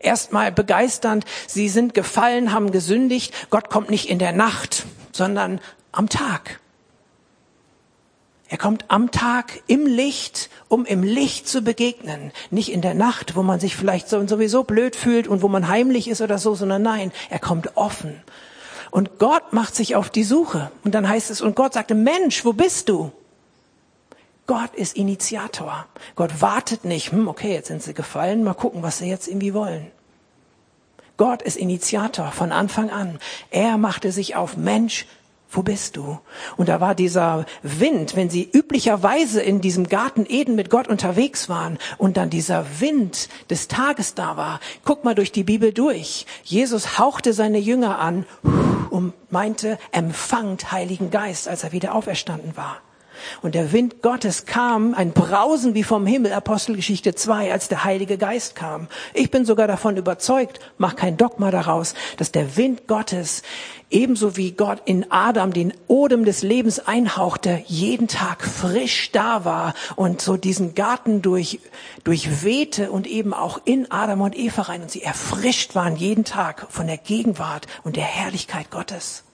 Erstmal 0.00 0.50
begeisternd, 0.50 1.26
sie 1.46 1.68
sind 1.68 1.92
gefallen, 1.92 2.54
haben 2.54 2.72
gesündigt, 2.72 3.34
Gott 3.50 3.68
kommt 3.68 3.90
nicht 3.90 4.08
in 4.08 4.18
der 4.18 4.32
Nacht, 4.32 4.86
sondern 5.12 5.60
am 5.92 6.08
Tag. 6.08 6.61
Er 8.52 8.58
kommt 8.58 8.84
am 8.88 9.10
Tag 9.10 9.62
im 9.66 9.86
Licht, 9.86 10.50
um 10.68 10.84
im 10.84 11.02
Licht 11.02 11.48
zu 11.48 11.62
begegnen. 11.62 12.32
Nicht 12.50 12.70
in 12.70 12.82
der 12.82 12.92
Nacht, 12.92 13.34
wo 13.34 13.42
man 13.42 13.58
sich 13.58 13.74
vielleicht 13.74 14.10
so 14.10 14.26
sowieso 14.26 14.62
blöd 14.62 14.94
fühlt 14.94 15.26
und 15.26 15.40
wo 15.40 15.48
man 15.48 15.68
heimlich 15.68 16.06
ist 16.06 16.20
oder 16.20 16.36
so, 16.36 16.54
sondern 16.54 16.82
nein, 16.82 17.12
er 17.30 17.38
kommt 17.38 17.78
offen. 17.78 18.22
Und 18.90 19.18
Gott 19.18 19.54
macht 19.54 19.74
sich 19.74 19.96
auf 19.96 20.10
die 20.10 20.22
Suche. 20.22 20.70
Und 20.84 20.94
dann 20.94 21.08
heißt 21.08 21.30
es, 21.30 21.40
und 21.40 21.56
Gott 21.56 21.72
sagte, 21.72 21.94
Mensch, 21.94 22.44
wo 22.44 22.52
bist 22.52 22.90
du? 22.90 23.10
Gott 24.46 24.74
ist 24.74 24.98
Initiator. 24.98 25.86
Gott 26.14 26.42
wartet 26.42 26.84
nicht, 26.84 27.10
hm, 27.10 27.28
okay, 27.28 27.54
jetzt 27.54 27.68
sind 27.68 27.82
sie 27.82 27.94
gefallen, 27.94 28.44
mal 28.44 28.52
gucken, 28.52 28.82
was 28.82 28.98
sie 28.98 29.08
jetzt 29.08 29.28
irgendwie 29.28 29.54
wollen. 29.54 29.90
Gott 31.16 31.40
ist 31.40 31.56
Initiator 31.56 32.32
von 32.32 32.52
Anfang 32.52 32.90
an. 32.90 33.18
Er 33.50 33.78
machte 33.78 34.12
sich 34.12 34.36
auf, 34.36 34.58
Mensch, 34.58 35.06
wo 35.52 35.62
bist 35.62 35.96
du? 35.96 36.18
Und 36.56 36.68
da 36.68 36.80
war 36.80 36.94
dieser 36.94 37.44
Wind, 37.62 38.16
wenn 38.16 38.30
sie 38.30 38.48
üblicherweise 38.50 39.42
in 39.42 39.60
diesem 39.60 39.86
Garten 39.88 40.24
Eden 40.26 40.54
mit 40.54 40.70
Gott 40.70 40.88
unterwegs 40.88 41.48
waren 41.50 41.78
und 41.98 42.16
dann 42.16 42.30
dieser 42.30 42.64
Wind 42.80 43.28
des 43.50 43.68
Tages 43.68 44.14
da 44.14 44.36
war. 44.38 44.60
Guck 44.84 45.04
mal 45.04 45.14
durch 45.14 45.30
die 45.30 45.44
Bibel 45.44 45.72
durch. 45.72 46.26
Jesus 46.42 46.98
hauchte 46.98 47.34
seine 47.34 47.58
Jünger 47.58 47.98
an 47.98 48.24
und 48.88 49.12
meinte, 49.30 49.78
empfangt 49.90 50.72
Heiligen 50.72 51.10
Geist, 51.10 51.48
als 51.48 51.64
er 51.64 51.72
wieder 51.72 51.94
auferstanden 51.94 52.56
war. 52.56 52.80
Und 53.40 53.54
der 53.54 53.72
Wind 53.72 54.02
Gottes 54.02 54.46
kam, 54.46 54.94
ein 54.94 55.12
Brausen 55.12 55.74
wie 55.74 55.82
vom 55.82 56.06
Himmel, 56.06 56.32
Apostelgeschichte 56.32 57.14
2, 57.14 57.52
als 57.52 57.68
der 57.68 57.84
Heilige 57.84 58.18
Geist 58.18 58.54
kam. 58.54 58.88
Ich 59.14 59.30
bin 59.30 59.44
sogar 59.44 59.66
davon 59.66 59.96
überzeugt, 59.96 60.60
mach 60.78 60.96
kein 60.96 61.16
Dogma 61.16 61.50
daraus, 61.50 61.94
dass 62.16 62.32
der 62.32 62.56
Wind 62.56 62.86
Gottes 62.88 63.42
ebenso 63.92 64.36
wie 64.36 64.52
Gott 64.52 64.82
in 64.84 65.10
Adam 65.10 65.52
den 65.52 65.72
Odem 65.86 66.24
des 66.24 66.42
Lebens 66.42 66.80
einhauchte, 66.80 67.62
jeden 67.66 68.08
Tag 68.08 68.44
frisch 68.44 69.12
da 69.12 69.44
war 69.44 69.74
und 69.96 70.20
so 70.20 70.36
diesen 70.36 70.74
Garten 70.74 71.22
durch, 71.22 71.60
durchwehte 72.04 72.90
und 72.90 73.06
eben 73.06 73.34
auch 73.34 73.60
in 73.64 73.90
Adam 73.90 74.22
und 74.22 74.36
Eva 74.36 74.62
rein 74.62 74.82
und 74.82 74.90
sie 74.90 75.02
erfrischt 75.02 75.74
waren 75.74 75.96
jeden 75.96 76.24
Tag 76.24 76.66
von 76.70 76.86
der 76.86 76.98
Gegenwart 76.98 77.66
und 77.84 77.96
der 77.96 78.04
Herrlichkeit 78.04 78.70
Gottes. 78.70 79.24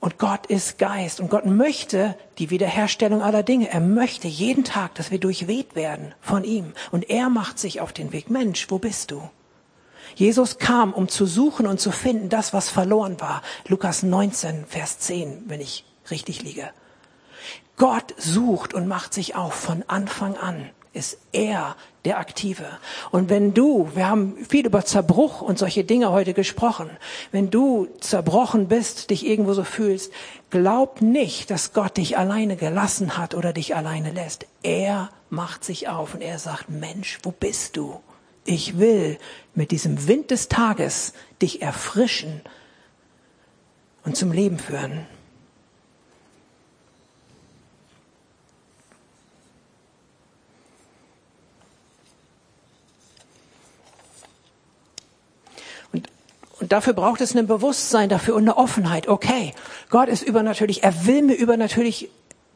Und 0.00 0.18
Gott 0.18 0.46
ist 0.46 0.78
Geist 0.78 1.20
und 1.20 1.28
Gott 1.28 1.44
möchte 1.44 2.16
die 2.38 2.50
Wiederherstellung 2.50 3.20
aller 3.20 3.42
Dinge. 3.42 3.68
Er 3.68 3.80
möchte 3.80 4.28
jeden 4.28 4.64
Tag, 4.64 4.94
dass 4.94 5.10
wir 5.10 5.18
durchweht 5.18 5.74
werden 5.74 6.14
von 6.20 6.44
ihm. 6.44 6.72
Und 6.92 7.10
er 7.10 7.28
macht 7.28 7.58
sich 7.58 7.80
auf 7.80 7.92
den 7.92 8.12
Weg. 8.12 8.30
Mensch, 8.30 8.70
wo 8.70 8.78
bist 8.78 9.10
du? 9.10 9.28
Jesus 10.14 10.58
kam, 10.58 10.92
um 10.92 11.08
zu 11.08 11.26
suchen 11.26 11.66
und 11.66 11.80
zu 11.80 11.90
finden, 11.90 12.28
das, 12.28 12.52
was 12.52 12.68
verloren 12.68 13.20
war. 13.20 13.42
Lukas 13.66 14.02
19, 14.02 14.66
Vers 14.66 14.98
10, 14.98 15.44
wenn 15.46 15.60
ich 15.60 15.84
richtig 16.10 16.42
liege. 16.42 16.70
Gott 17.76 18.14
sucht 18.16 18.74
und 18.74 18.88
macht 18.88 19.14
sich 19.14 19.36
auf 19.36 19.54
von 19.54 19.84
Anfang 19.86 20.36
an 20.36 20.70
ist 20.98 21.18
er 21.32 21.76
der 22.04 22.18
Aktive. 22.18 22.66
Und 23.10 23.30
wenn 23.30 23.54
du, 23.54 23.88
wir 23.94 24.08
haben 24.08 24.36
viel 24.48 24.66
über 24.66 24.84
Zerbruch 24.84 25.40
und 25.40 25.58
solche 25.58 25.84
Dinge 25.84 26.10
heute 26.10 26.34
gesprochen, 26.34 26.90
wenn 27.30 27.50
du 27.50 27.86
zerbrochen 28.00 28.68
bist, 28.68 29.10
dich 29.10 29.26
irgendwo 29.26 29.52
so 29.52 29.64
fühlst, 29.64 30.12
glaub 30.50 31.00
nicht, 31.00 31.50
dass 31.50 31.72
Gott 31.72 31.96
dich 31.96 32.18
alleine 32.18 32.56
gelassen 32.56 33.16
hat 33.16 33.34
oder 33.34 33.52
dich 33.52 33.76
alleine 33.76 34.12
lässt. 34.12 34.46
Er 34.62 35.10
macht 35.30 35.64
sich 35.64 35.88
auf 35.88 36.14
und 36.14 36.20
er 36.20 36.38
sagt, 36.38 36.68
Mensch, 36.68 37.18
wo 37.22 37.30
bist 37.30 37.76
du? 37.76 38.00
Ich 38.44 38.78
will 38.78 39.18
mit 39.58 39.72
diesem 39.72 40.06
Wind 40.06 40.30
des 40.30 40.48
Tages 40.48 41.12
dich 41.42 41.60
erfrischen 41.60 42.40
und 44.04 44.16
zum 44.16 44.32
Leben 44.32 44.58
führen. 44.58 45.04
Und 56.60 56.72
dafür 56.72 56.92
braucht 56.92 57.20
es 57.20 57.34
ein 57.34 57.46
Bewusstsein 57.46 58.08
dafür 58.08 58.34
und 58.34 58.42
eine 58.42 58.56
Offenheit. 58.56 59.08
Okay, 59.08 59.54
Gott 59.90 60.08
ist 60.08 60.22
übernatürlich. 60.22 60.82
Er 60.84 61.06
will 61.06 61.22
mir 61.22 61.34
übernatürlich 61.34 62.10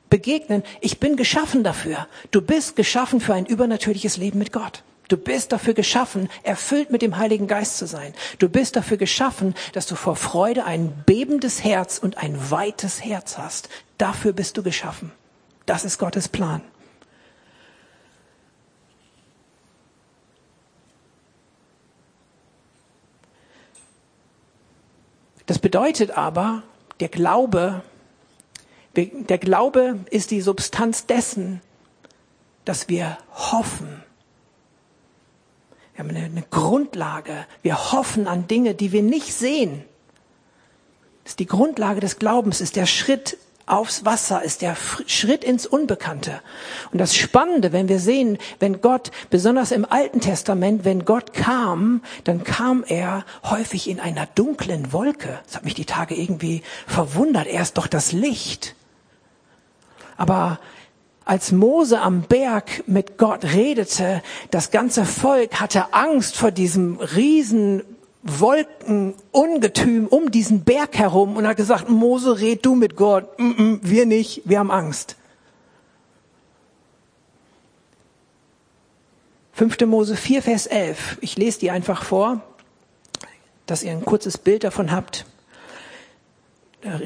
begegnen. 0.09 0.62
Ich 0.80 1.00
bin 1.00 1.16
geschaffen 1.16 1.64
dafür. 1.64 2.06
Du 2.30 2.42
bist 2.42 2.76
geschaffen 2.76 3.21
für 3.21 3.35
ein 3.35 3.47
übernatürliches 3.47 4.16
Leben 4.18 4.38
mit 4.38 4.52
Gott. 4.52 4.82
Du 5.12 5.19
bist 5.19 5.52
dafür 5.52 5.75
geschaffen, 5.75 6.31
erfüllt 6.42 6.90
mit 6.90 7.02
dem 7.02 7.19
Heiligen 7.19 7.47
Geist 7.47 7.76
zu 7.76 7.87
sein. 7.87 8.14
Du 8.38 8.49
bist 8.49 8.76
dafür 8.76 8.97
geschaffen, 8.97 9.54
dass 9.75 9.85
du 9.85 9.95
vor 9.95 10.16
Freude 10.16 10.64
ein 10.64 11.02
bebendes 11.04 11.62
Herz 11.62 11.99
und 11.99 12.16
ein 12.16 12.50
weites 12.50 13.04
Herz 13.04 13.37
hast. 13.37 13.69
Dafür 13.99 14.33
bist 14.33 14.57
du 14.57 14.62
geschaffen. 14.62 15.12
Das 15.66 15.85
ist 15.85 15.99
Gottes 15.99 16.31
Plan. 16.31 16.62
Das 25.45 25.59
bedeutet 25.59 26.12
aber, 26.12 26.62
der 27.00 27.11
Glaube, 27.11 27.83
der 28.97 29.38
Glaube 29.38 29.99
ist 30.09 30.31
die 30.31 30.40
Substanz 30.40 31.04
dessen, 31.04 31.61
dass 32.64 32.88
wir 32.88 33.19
hoffen. 33.31 34.02
Wir 35.94 36.04
haben 36.04 36.11
eine, 36.11 36.25
eine 36.25 36.44
Grundlage. 36.50 37.46
Wir 37.62 37.92
hoffen 37.92 38.26
an 38.26 38.46
Dinge, 38.46 38.75
die 38.75 38.92
wir 38.92 39.02
nicht 39.02 39.32
sehen. 39.32 39.84
Das 41.25 41.32
ist 41.32 41.38
die 41.38 41.46
Grundlage 41.46 42.00
des 42.00 42.18
Glaubens, 42.18 42.61
ist 42.61 42.76
der 42.76 42.87
Schritt 42.87 43.37
aufs 43.66 44.04
Wasser 44.04 44.42
ist 44.42 44.62
der 44.62 44.76
Schritt 45.07 45.44
ins 45.44 45.66
Unbekannte. 45.66 46.40
Und 46.92 46.98
das 46.98 47.14
Spannende, 47.14 47.72
wenn 47.72 47.88
wir 47.88 48.00
sehen, 48.00 48.38
wenn 48.59 48.81
Gott, 48.81 49.11
besonders 49.31 49.72
im 49.72 49.85
Alten 49.85 50.20
Testament, 50.20 50.85
wenn 50.85 51.05
Gott 51.05 51.33
kam, 51.33 52.02
dann 52.24 52.44
kam 52.44 52.85
er 52.87 53.24
häufig 53.44 53.88
in 53.88 54.00
einer 54.00 54.26
dunklen 54.26 54.92
Wolke. 54.92 55.40
Das 55.44 55.57
hat 55.57 55.64
mich 55.64 55.74
die 55.74 55.85
Tage 55.85 56.14
irgendwie 56.14 56.62
verwundert. 56.87 57.46
Er 57.46 57.62
ist 57.62 57.78
doch 57.78 57.87
das 57.87 58.12
Licht. 58.12 58.74
Aber 60.16 60.59
als 61.24 61.52
Mose 61.52 62.00
am 62.00 62.22
Berg 62.22 62.85
mit 62.87 63.18
Gott 63.18 63.44
redete, 63.44 64.22
das 64.50 64.70
ganze 64.70 65.04
Volk 65.04 65.61
hatte 65.61 65.92
Angst 65.92 66.37
vor 66.37 66.50
diesem 66.50 66.98
riesen 66.98 67.82
Wolken, 68.22 69.14
Ungetüm 69.32 70.06
um 70.06 70.30
diesen 70.30 70.64
Berg 70.64 70.96
herum 70.96 71.37
und 71.37 71.46
hat 71.46 71.56
gesagt, 71.56 71.88
Mose, 71.88 72.40
red 72.40 72.64
du 72.64 72.74
mit 72.74 72.96
Gott. 72.96 73.38
Mm 73.38 73.50
-mm, 73.50 73.78
wir 73.82 74.06
nicht, 74.06 74.42
wir 74.44 74.58
haben 74.58 74.70
Angst. 74.70 75.16
5. 79.54 79.80
Mose 79.87 80.16
4, 80.16 80.42
Vers 80.42 80.66
11. 80.66 81.18
Ich 81.20 81.37
lese 81.37 81.61
die 81.61 81.70
einfach 81.70 82.04
vor, 82.04 82.40
dass 83.66 83.82
ihr 83.82 83.92
ein 83.92 84.04
kurzes 84.04 84.38
Bild 84.38 84.64
davon 84.64 84.90
habt. 84.92 85.26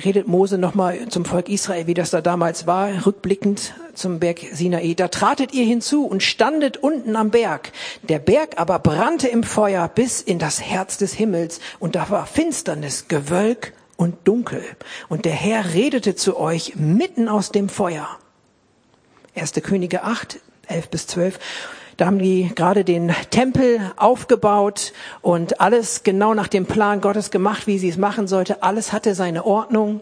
Redet 0.05 0.29
Mose 0.29 0.59
nochmal 0.59 1.09
zum 1.09 1.25
Volk 1.25 1.49
Israel, 1.49 1.87
wie 1.87 1.95
das 1.95 2.11
da 2.11 2.21
damals 2.21 2.67
war, 2.67 3.07
rückblickend 3.07 3.75
zum 3.95 4.19
Berg 4.19 4.41
Sinai. 4.53 4.95
Da 4.95 5.09
tratet 5.09 5.55
ihr 5.55 5.65
hinzu 5.65 6.05
und 6.05 6.23
standet 6.23 6.77
unten 6.77 7.17
am 7.17 7.31
Berg. 7.31 7.73
Der 8.03 8.19
Berg 8.19 8.59
aber 8.59 8.79
brannte 8.79 9.29
im 9.29 9.43
Feuer 9.43 9.89
bis 9.89 10.21
in 10.21 10.39
das 10.39 10.61
Herz 10.61 10.99
des 10.99 11.15
Himmels 11.15 11.61
und 11.79 11.97
da 11.97 12.11
war 12.11 12.27
Finsternis, 12.27 13.09
Gewölk 13.09 13.73
und 13.97 14.29
Dunkel. 14.29 14.63
Und 15.09 15.25
der 15.25 15.33
Herr 15.33 15.73
redete 15.73 16.15
zu 16.15 16.39
euch 16.39 16.77
mitten 16.77 17.29
aus 17.29 17.51
dem 17.51 17.69
Feuer. 17.69 18.09
1. 19.35 19.53
Könige 19.63 20.03
8, 20.03 20.41
11 20.69 20.89
bis 20.89 21.07
12. 21.07 21.39
Da 21.97 22.07
haben 22.07 22.19
die 22.19 22.53
gerade 22.55 22.85
den 22.85 23.15
Tempel 23.31 23.81
aufgebaut 23.97 24.93
und 25.23 25.61
alles 25.61 26.03
genau 26.03 26.35
nach 26.35 26.49
dem 26.49 26.67
Plan 26.67 27.01
Gottes 27.01 27.31
gemacht, 27.31 27.67
wie 27.67 27.79
sie 27.79 27.89
es 27.89 27.97
machen 27.97 28.29
sollte. 28.29 28.63
Alles 28.63 28.93
hatte 28.93 29.15
seine 29.15 29.47
Ordnung. 29.47 30.01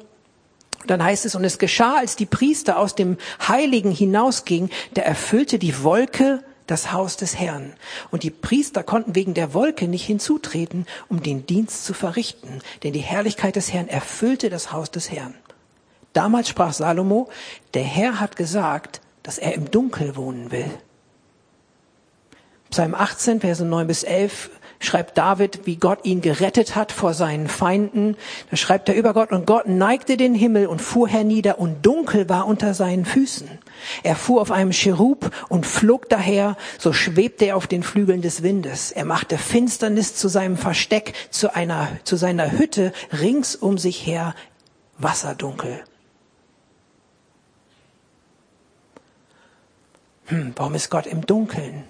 Dann 0.86 1.02
heißt 1.02 1.24
es, 1.24 1.34
und 1.34 1.44
es 1.44 1.58
geschah, 1.58 1.96
als 1.96 2.16
die 2.16 2.26
Priester 2.26 2.78
aus 2.78 2.94
dem 2.94 3.16
Heiligen 3.46 3.90
hinausgingen, 3.90 4.70
da 4.94 5.02
erfüllte 5.02 5.58
die 5.58 5.82
Wolke 5.82 6.42
das 6.66 6.92
Haus 6.92 7.16
des 7.16 7.38
Herrn. 7.38 7.74
Und 8.10 8.22
die 8.22 8.30
Priester 8.30 8.82
konnten 8.82 9.14
wegen 9.14 9.34
der 9.34 9.54
Wolke 9.54 9.86
nicht 9.86 10.04
hinzutreten, 10.04 10.86
um 11.08 11.22
den 11.22 11.46
Dienst 11.46 11.84
zu 11.84 11.94
verrichten, 11.94 12.60
denn 12.82 12.92
die 12.92 13.00
Herrlichkeit 13.00 13.56
des 13.56 13.72
Herrn 13.72 13.88
erfüllte 13.88 14.50
das 14.50 14.72
Haus 14.72 14.90
des 14.90 15.10
Herrn. 15.10 15.34
Damals 16.12 16.48
sprach 16.48 16.72
Salomo, 16.72 17.28
der 17.74 17.82
Herr 17.82 18.20
hat 18.20 18.36
gesagt, 18.36 19.00
dass 19.22 19.38
er 19.38 19.54
im 19.54 19.70
Dunkel 19.70 20.16
wohnen 20.16 20.50
will. 20.52 20.70
Psalm 22.74 22.96
18, 22.96 23.40
Verse 23.40 23.64
9 23.64 23.86
bis 23.86 24.02
11 24.02 24.50
schreibt 24.80 25.16
David, 25.16 25.60
wie 25.64 25.76
Gott 25.76 26.00
ihn 26.02 26.20
gerettet 26.22 26.74
hat 26.74 26.90
vor 26.90 27.14
seinen 27.14 27.46
Feinden. 27.46 28.16
Da 28.50 28.56
schreibt 28.56 28.88
er 28.88 28.96
über 28.96 29.14
Gott, 29.14 29.30
und 29.30 29.46
Gott 29.46 29.68
neigte 29.68 30.16
den 30.16 30.34
Himmel 30.34 30.66
und 30.66 30.82
fuhr 30.82 31.06
hernieder, 31.06 31.60
und 31.60 31.86
dunkel 31.86 32.28
war 32.28 32.48
unter 32.48 32.74
seinen 32.74 33.04
Füßen. 33.04 33.48
Er 34.02 34.16
fuhr 34.16 34.42
auf 34.42 34.50
einem 34.50 34.72
Cherub 34.72 35.30
und 35.48 35.66
flog 35.66 36.08
daher, 36.08 36.56
so 36.76 36.92
schwebte 36.92 37.44
er 37.44 37.56
auf 37.56 37.68
den 37.68 37.84
Flügeln 37.84 38.22
des 38.22 38.42
Windes. 38.42 38.90
Er 38.90 39.04
machte 39.04 39.38
Finsternis 39.38 40.16
zu 40.16 40.26
seinem 40.26 40.56
Versteck, 40.56 41.14
zu 41.30 41.54
einer, 41.54 41.86
zu 42.02 42.16
seiner 42.16 42.50
Hütte, 42.50 42.92
rings 43.12 43.54
um 43.54 43.78
sich 43.78 44.04
her 44.04 44.34
wasserdunkel. 44.98 45.84
Hm, 50.24 50.54
warum 50.56 50.74
ist 50.74 50.90
Gott 50.90 51.06
im 51.06 51.24
Dunkeln? 51.24 51.84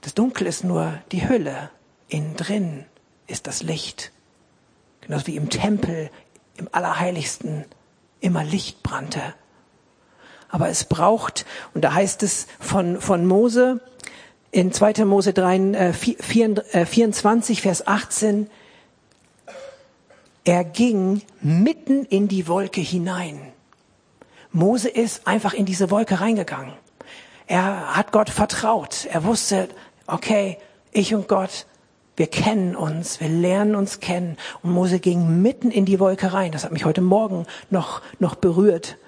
Das 0.00 0.14
Dunkel 0.14 0.46
ist 0.46 0.64
nur 0.64 0.98
die 1.12 1.28
Hülle. 1.28 1.70
Innen 2.08 2.36
drin 2.36 2.84
ist 3.26 3.46
das 3.46 3.62
Licht. 3.62 4.12
Genauso 5.02 5.26
wie 5.26 5.36
im 5.36 5.50
Tempel, 5.50 6.10
im 6.56 6.68
Allerheiligsten 6.72 7.64
immer 8.20 8.44
Licht 8.44 8.82
brannte. 8.82 9.34
Aber 10.48 10.68
es 10.68 10.84
braucht, 10.84 11.46
und 11.74 11.82
da 11.82 11.94
heißt 11.94 12.22
es 12.22 12.46
von, 12.58 13.00
von 13.00 13.26
Mose, 13.26 13.80
in 14.50 14.72
2. 14.72 15.04
Mose 15.04 15.32
3, 15.32 15.56
äh, 15.56 15.92
24, 15.92 17.58
äh, 17.58 17.62
Vers 17.62 17.86
18, 17.86 18.50
er 20.44 20.64
ging 20.64 21.22
mitten 21.40 22.04
in 22.04 22.26
die 22.26 22.48
Wolke 22.48 22.80
hinein. 22.80 23.52
Mose 24.50 24.88
ist 24.88 25.26
einfach 25.28 25.54
in 25.54 25.66
diese 25.66 25.90
Wolke 25.90 26.20
reingegangen. 26.20 26.72
Er 27.46 27.96
hat 27.96 28.10
Gott 28.10 28.30
vertraut. 28.30 29.06
Er 29.10 29.24
wusste, 29.24 29.68
okay, 30.12 30.58
ich 30.92 31.14
und 31.14 31.28
Gott, 31.28 31.66
Wir 32.20 32.26
kennen 32.26 32.76
uns, 32.76 33.18
wir 33.20 33.30
lernen 33.30 33.74
uns 33.74 33.98
kennen. 33.98 34.36
Und 34.62 34.72
Mose 34.72 34.98
ging 34.98 35.40
mitten 35.40 35.70
in 35.70 35.86
die 35.86 35.98
Wolke 35.98 36.34
rein. 36.34 36.52
Das 36.52 36.64
hat 36.64 36.70
mich 36.70 36.84
heute 36.84 37.00
Morgen 37.00 37.46
noch, 37.70 38.02
noch 38.18 38.34
berührt. 38.34 38.98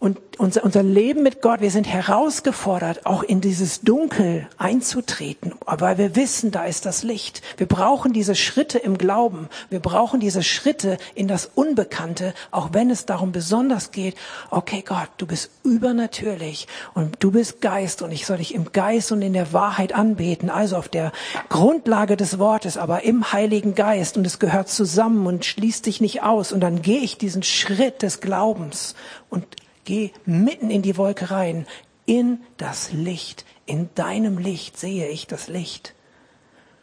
Und 0.00 0.18
unser, 0.38 0.62
unser 0.62 0.84
Leben 0.84 1.24
mit 1.24 1.42
Gott, 1.42 1.60
wir 1.60 1.72
sind 1.72 1.88
herausgefordert, 1.88 3.04
auch 3.04 3.24
in 3.24 3.40
dieses 3.40 3.80
Dunkel 3.80 4.46
einzutreten, 4.56 5.54
weil 5.66 5.98
wir 5.98 6.14
wissen, 6.14 6.52
da 6.52 6.66
ist 6.66 6.86
das 6.86 7.02
Licht. 7.02 7.42
Wir 7.56 7.66
brauchen 7.66 8.12
diese 8.12 8.36
Schritte 8.36 8.78
im 8.78 8.96
Glauben. 8.96 9.48
Wir 9.70 9.80
brauchen 9.80 10.20
diese 10.20 10.44
Schritte 10.44 10.98
in 11.16 11.26
das 11.26 11.50
Unbekannte, 11.52 12.32
auch 12.52 12.68
wenn 12.72 12.90
es 12.90 13.06
darum 13.06 13.32
besonders 13.32 13.90
geht, 13.90 14.14
okay 14.50 14.84
Gott, 14.86 15.08
du 15.16 15.26
bist 15.26 15.50
übernatürlich 15.64 16.68
und 16.94 17.16
du 17.18 17.32
bist 17.32 17.60
Geist 17.60 18.00
und 18.00 18.12
ich 18.12 18.24
soll 18.24 18.36
dich 18.36 18.54
im 18.54 18.70
Geist 18.70 19.10
und 19.10 19.20
in 19.20 19.32
der 19.32 19.52
Wahrheit 19.52 19.92
anbeten, 19.92 20.48
also 20.48 20.76
auf 20.76 20.88
der 20.88 21.10
Grundlage 21.48 22.16
des 22.16 22.38
Wortes, 22.38 22.76
aber 22.76 23.02
im 23.02 23.32
Heiligen 23.32 23.74
Geist. 23.74 24.16
Und 24.16 24.24
es 24.24 24.38
gehört 24.38 24.68
zusammen 24.68 25.26
und 25.26 25.44
schließt 25.44 25.84
sich 25.84 26.00
nicht 26.00 26.22
aus. 26.22 26.52
Und 26.52 26.60
dann 26.60 26.82
gehe 26.82 27.00
ich 27.00 27.18
diesen 27.18 27.42
Schritt 27.42 28.02
des 28.02 28.20
Glaubens 28.20 28.94
und 29.28 29.44
Geh 29.88 30.10
mitten 30.26 30.70
in 30.70 30.82
die 30.82 30.98
Wolke 30.98 31.30
rein, 31.30 31.66
in 32.04 32.40
das 32.58 32.92
Licht. 32.92 33.46
In 33.64 33.88
deinem 33.94 34.36
Licht 34.36 34.78
sehe 34.78 35.08
ich 35.08 35.26
das 35.26 35.48
Licht. 35.48 35.94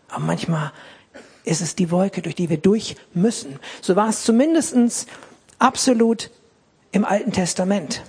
Aber 0.07 0.21
manchmal 0.23 0.71
ist 1.43 1.61
es 1.61 1.75
die 1.75 1.91
Wolke, 1.91 2.23
durch 2.23 2.33
die 2.33 2.49
wir 2.49 2.57
durch 2.57 2.95
müssen. 3.13 3.59
So 3.83 3.95
war 3.95 4.09
es 4.09 4.23
zumindestens 4.23 5.05
absolut 5.59 6.31
im 6.91 7.05
Alten 7.05 7.31
Testament. 7.31 8.01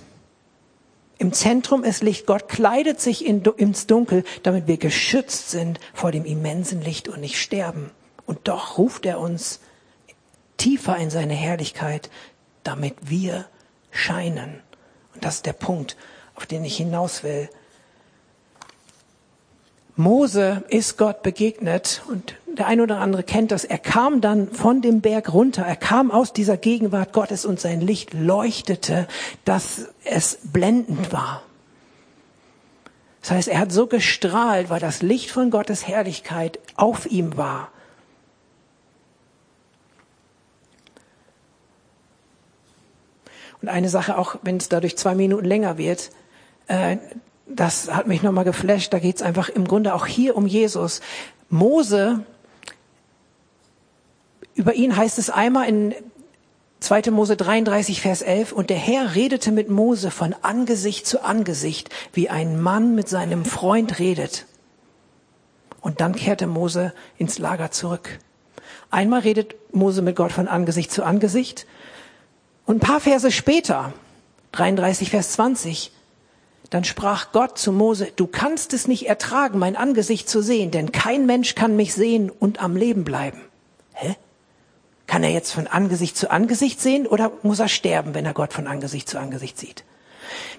Im 1.19 1.31
Zentrum 1.31 1.83
ist 1.83 2.01
Licht. 2.01 2.25
Gott 2.25 2.49
kleidet 2.49 2.99
sich 2.99 3.23
in, 3.23 3.43
ins 3.43 3.85
Dunkel, 3.85 4.23
damit 4.41 4.65
wir 4.65 4.77
geschützt 4.77 5.51
sind 5.51 5.79
vor 5.93 6.11
dem 6.11 6.25
immensen 6.25 6.81
Licht 6.81 7.07
und 7.07 7.21
nicht 7.21 7.39
sterben. 7.39 7.91
Und 8.25 8.47
doch 8.47 8.79
ruft 8.79 9.05
er 9.05 9.19
uns 9.19 9.59
tiefer 10.57 10.97
in 10.97 11.11
seine 11.11 11.35
Herrlichkeit, 11.35 12.09
damit 12.63 12.95
wir 13.03 13.45
scheinen. 13.91 14.63
Und 15.17 15.25
das 15.25 15.37
ist 15.37 15.47
der 15.47 15.53
Punkt, 15.53 15.97
auf 16.35 16.45
den 16.45 16.63
ich 16.63 16.77
hinaus 16.77 17.23
will. 17.23 17.49
Mose 19.95 20.63
ist 20.69 20.95
Gott 20.99 21.23
begegnet 21.23 22.03
und 22.07 22.35
der 22.45 22.67
ein 22.67 22.81
oder 22.81 22.99
andere 22.99 23.23
kennt 23.23 23.49
das. 23.49 23.63
Er 23.63 23.79
kam 23.79 24.21
dann 24.21 24.51
von 24.51 24.83
dem 24.83 25.01
Berg 25.01 25.33
runter. 25.33 25.63
Er 25.63 25.75
kam 25.75 26.11
aus 26.11 26.33
dieser 26.33 26.55
Gegenwart 26.55 27.13
Gottes 27.13 27.45
und 27.45 27.59
sein 27.59 27.81
Licht 27.81 28.13
leuchtete, 28.13 29.07
dass 29.43 29.87
es 30.03 30.37
blendend 30.43 31.11
war. 31.11 31.41
Das 33.21 33.31
heißt, 33.31 33.47
er 33.47 33.61
hat 33.61 33.71
so 33.71 33.87
gestrahlt, 33.87 34.69
weil 34.69 34.79
das 34.79 35.01
Licht 35.01 35.31
von 35.31 35.49
Gottes 35.49 35.87
Herrlichkeit 35.87 36.59
auf 36.75 37.07
ihm 37.07 37.37
war. 37.37 37.71
Und 43.61 43.69
eine 43.69 43.89
Sache, 43.89 44.17
auch 44.17 44.37
wenn 44.43 44.57
es 44.57 44.69
dadurch 44.69 44.97
zwei 44.97 45.15
Minuten 45.15 45.45
länger 45.45 45.77
wird, 45.77 46.11
äh, 46.67 46.97
das 47.47 47.93
hat 47.93 48.07
mich 48.07 48.23
nochmal 48.23 48.43
geflasht. 48.43 48.93
Da 48.93 48.99
geht 48.99 49.17
es 49.17 49.21
einfach 49.21 49.49
im 49.49 49.67
Grunde 49.67 49.93
auch 49.93 50.05
hier 50.05 50.35
um 50.35 50.47
Jesus. 50.47 51.01
Mose, 51.49 52.23
über 54.53 54.73
ihn 54.73 54.95
heißt 54.95 55.17
es 55.17 55.29
einmal 55.29 55.67
in 55.69 55.95
2. 56.79 57.09
Mose 57.11 57.35
33, 57.35 58.01
Vers 58.01 58.21
11, 58.21 58.51
und 58.51 58.69
der 58.69 58.77
Herr 58.77 59.15
redete 59.15 59.51
mit 59.51 59.69
Mose 59.69 60.11
von 60.11 60.35
Angesicht 60.41 61.07
zu 61.07 61.23
Angesicht, 61.23 61.89
wie 62.13 62.29
ein 62.29 62.61
Mann 62.61 62.93
mit 62.93 63.09
seinem 63.09 63.45
Freund 63.45 63.97
redet. 63.97 64.45
Und 65.81 66.01
dann 66.01 66.15
kehrte 66.15 66.47
Mose 66.47 66.93
ins 67.17 67.39
Lager 67.39 67.71
zurück. 67.71 68.19
Einmal 68.91 69.21
redet 69.21 69.55
Mose 69.73 70.01
mit 70.01 70.15
Gott 70.15 70.31
von 70.31 70.47
Angesicht 70.47 70.91
zu 70.91 71.03
Angesicht 71.03 71.65
und 72.67 72.75
ein 72.75 72.79
paar 72.79 72.99
Verse 72.99 73.31
später, 73.31 73.93
33, 74.51 75.09
Vers 75.09 75.31
20, 75.31 75.91
dann 76.69 76.83
sprach 76.83 77.31
Gott 77.31 77.57
zu 77.57 77.71
Mose, 77.71 78.11
du 78.15 78.27
kannst 78.27 78.73
es 78.73 78.87
nicht 78.87 79.07
ertragen, 79.07 79.57
mein 79.57 79.77
Angesicht 79.77 80.29
zu 80.29 80.41
sehen, 80.41 80.69
denn 80.69 80.91
kein 80.91 81.25
Mensch 81.25 81.55
kann 81.55 81.77
mich 81.77 81.93
sehen 81.93 82.29
und 82.29 82.61
am 82.61 82.75
Leben 82.75 83.05
bleiben. 83.05 83.41
Hä? 83.93 84.15
Kann 85.07 85.23
er 85.23 85.31
jetzt 85.31 85.53
von 85.53 85.67
Angesicht 85.67 86.17
zu 86.17 86.29
Angesicht 86.29 86.81
sehen 86.81 87.07
oder 87.07 87.31
muss 87.41 87.59
er 87.59 87.69
sterben, 87.69 88.13
wenn 88.13 88.25
er 88.25 88.33
Gott 88.33 88.51
von 88.51 88.67
Angesicht 88.67 89.07
zu 89.07 89.17
Angesicht 89.17 89.57
sieht? 89.57 89.85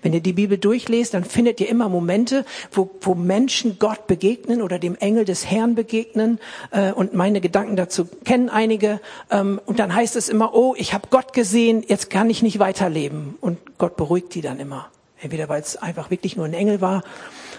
Wenn 0.03 0.13
ihr 0.13 0.21
die 0.21 0.33
Bibel 0.33 0.59
durchlest, 0.59 1.15
dann 1.15 1.25
findet 1.25 1.61
ihr 1.61 1.69
immer 1.69 1.89
Momente, 1.89 2.45
wo, 2.73 2.91
wo 3.01 3.15
Menschen 3.15 3.79
Gott 3.79 4.07
begegnen 4.07 4.63
oder 4.63 4.79
dem 4.79 4.97
Engel 4.97 5.25
des 5.25 5.47
Herrn 5.47 5.75
begegnen. 5.75 6.39
Äh, 6.71 6.93
und 6.93 7.15
meine 7.15 7.41
Gedanken 7.41 7.77
dazu 7.77 8.07
kennen 8.25 8.49
einige. 8.49 9.01
Ähm, 9.31 9.61
und 9.67 9.79
dann 9.79 9.95
heißt 9.95 10.17
es 10.17 10.29
immer, 10.29 10.55
oh, 10.55 10.75
ich 10.77 10.95
habe 10.95 11.09
Gott 11.11 11.33
gesehen, 11.33 11.85
jetzt 11.87 12.11
kann 12.11 12.31
ich 12.31 12.43
nicht 12.43 12.59
weiterleben. 12.59 13.37
Und 13.41 13.59
Gott 13.79 13.97
beruhigt 13.97 14.35
die 14.35 14.41
dann 14.41 14.59
immer. 14.59 14.89
Entweder 15.21 15.49
weil 15.49 15.61
es 15.61 15.77
einfach 15.77 16.11
wirklich 16.11 16.37
nur 16.37 16.47
ein 16.47 16.55
Engel 16.55 16.81
war 16.81 17.03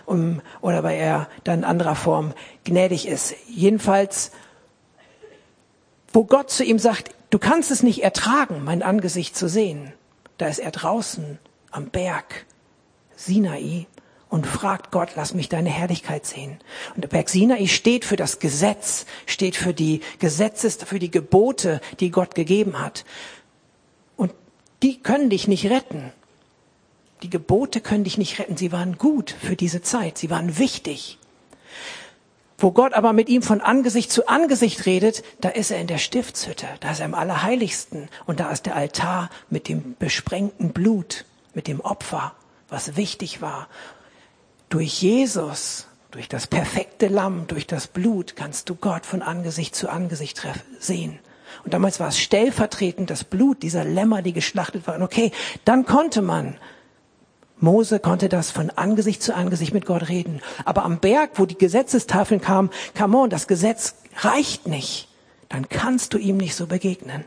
um, 0.10 0.42
oder 0.62 0.84
weil 0.84 0.98
er 0.98 1.28
dann 1.44 1.60
in 1.60 1.64
anderer 1.66 1.96
Form 1.96 2.34
gnädig 2.64 3.08
ist. 3.08 3.36
Jedenfalls, 3.48 4.32
wo 6.12 6.24
Gott 6.24 6.50
zu 6.50 6.64
ihm 6.64 6.80
sagt, 6.80 7.12
du 7.30 7.38
kannst 7.38 7.70
es 7.70 7.84
nicht 7.84 8.04
ertragen, 8.04 8.64
mein 8.64 8.82
Angesicht 8.82 9.38
zu 9.38 9.48
sehen, 9.48 9.94
da 10.38 10.48
ist 10.48 10.60
er 10.60 10.72
draußen 10.72 11.38
am 11.72 11.90
Berg 11.90 12.46
Sinai 13.16 13.88
und 14.30 14.46
fragt 14.46 14.92
Gott, 14.92 15.10
lass 15.16 15.34
mich 15.34 15.50
deine 15.50 15.70
Herrlichkeit 15.70 16.26
sehen. 16.26 16.60
Und 16.96 17.02
der 17.02 17.10
Berg 17.10 17.30
Sinai 17.30 17.66
steht 17.68 18.06
für 18.06 18.16
das 18.16 18.40
Gesetz, 18.40 19.06
steht 19.26 19.56
für 19.56 19.74
die 19.74 20.02
Gesetzes, 20.20 20.76
für 20.76 21.00
die 21.00 21.12
Gebote, 21.12 21.82
die 22.00 22.12
Gott 22.12 22.36
gegeben 22.36 22.80
hat. 22.80 23.06
Und 24.16 24.32
die 24.84 25.02
können 25.02 25.30
dich 25.30 25.48
nicht 25.48 25.66
retten. 25.70 26.14
Die 27.24 27.30
Gebote 27.30 27.82
können 27.82 28.04
dich 28.04 28.18
nicht 28.18 28.40
retten. 28.40 28.56
Sie 28.56 28.72
waren 28.72 28.98
gut 28.98 29.36
für 29.42 29.56
diese 29.56 29.82
Zeit. 29.82 30.18
Sie 30.18 30.30
waren 30.30 30.58
wichtig. 30.58 31.18
Wo 32.60 32.72
Gott 32.72 32.94
aber 32.94 33.14
mit 33.14 33.30
ihm 33.30 33.42
von 33.42 33.62
Angesicht 33.62 34.12
zu 34.12 34.28
Angesicht 34.28 34.86
redet, 34.86 35.24
da 35.42 35.50
ist 35.50 35.72
er 35.72 35.80
in 35.80 35.88
der 35.88 35.98
Stiftshütte, 35.98 36.68
da 36.82 36.92
ist 36.92 37.00
er 37.00 37.06
im 37.06 37.16
Allerheiligsten 37.16 38.10
und 38.26 38.42
da 38.42 38.52
ist 38.52 38.66
der 38.66 38.76
Altar 38.76 39.30
mit 39.50 39.70
dem 39.70 39.96
besprengten 39.98 40.72
Blut 40.72 41.26
mit 41.60 41.68
dem 41.68 41.82
Opfer, 41.82 42.32
was 42.70 42.96
wichtig 42.96 43.42
war. 43.42 43.68
Durch 44.70 45.02
Jesus, 45.02 45.88
durch 46.10 46.30
das 46.30 46.48
perfekte 46.48 47.08
Lamm, 47.08 47.48
durch 47.48 47.68
das 47.68 47.88
Blut 47.88 48.38
kannst 48.38 48.70
du 48.70 48.76
Gott 48.76 49.06
von 49.06 49.22
Angesicht 49.22 49.76
zu 49.76 49.90
Angesicht 49.90 50.42
sehen. 50.80 51.20
Und 51.66 51.74
damals 51.74 52.00
war 52.00 52.08
es 52.08 52.18
stellvertretend 52.18 53.10
das 53.10 53.26
Blut 53.26 53.62
dieser 53.62 53.84
Lämmer, 53.84 54.22
die 54.22 54.32
geschlachtet 54.32 54.88
waren. 54.88 55.04
Okay, 55.04 55.34
dann 55.66 55.86
konnte 55.86 56.22
man 56.22 56.56
Mose 57.60 58.00
konnte 58.00 58.30
das 58.30 58.52
von 58.52 58.70
Angesicht 58.70 59.22
zu 59.22 59.36
Angesicht 59.36 59.74
mit 59.74 59.86
Gott 59.86 60.08
reden. 60.08 60.42
Aber 60.64 60.86
am 60.86 61.00
Berg, 61.00 61.32
wo 61.36 61.46
die 61.46 61.58
Gesetzestafeln 61.58 62.40
kamen, 62.40 62.70
come 62.98 63.18
on, 63.18 63.30
das 63.30 63.48
Gesetz 63.48 63.96
reicht 64.16 64.66
nicht. 64.66 65.10
Dann 65.50 65.68
kannst 65.68 66.14
du 66.14 66.20
ihm 66.20 66.38
nicht 66.38 66.56
so 66.56 66.68
begegnen. 66.68 67.26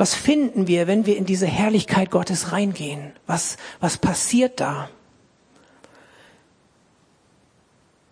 Was 0.00 0.14
finden 0.14 0.66
wir, 0.66 0.86
wenn 0.86 1.04
wir 1.04 1.18
in 1.18 1.26
diese 1.26 1.46
Herrlichkeit 1.46 2.10
Gottes 2.10 2.52
reingehen? 2.52 3.12
Was, 3.26 3.58
was 3.80 3.98
passiert 3.98 4.58
da? 4.58 4.88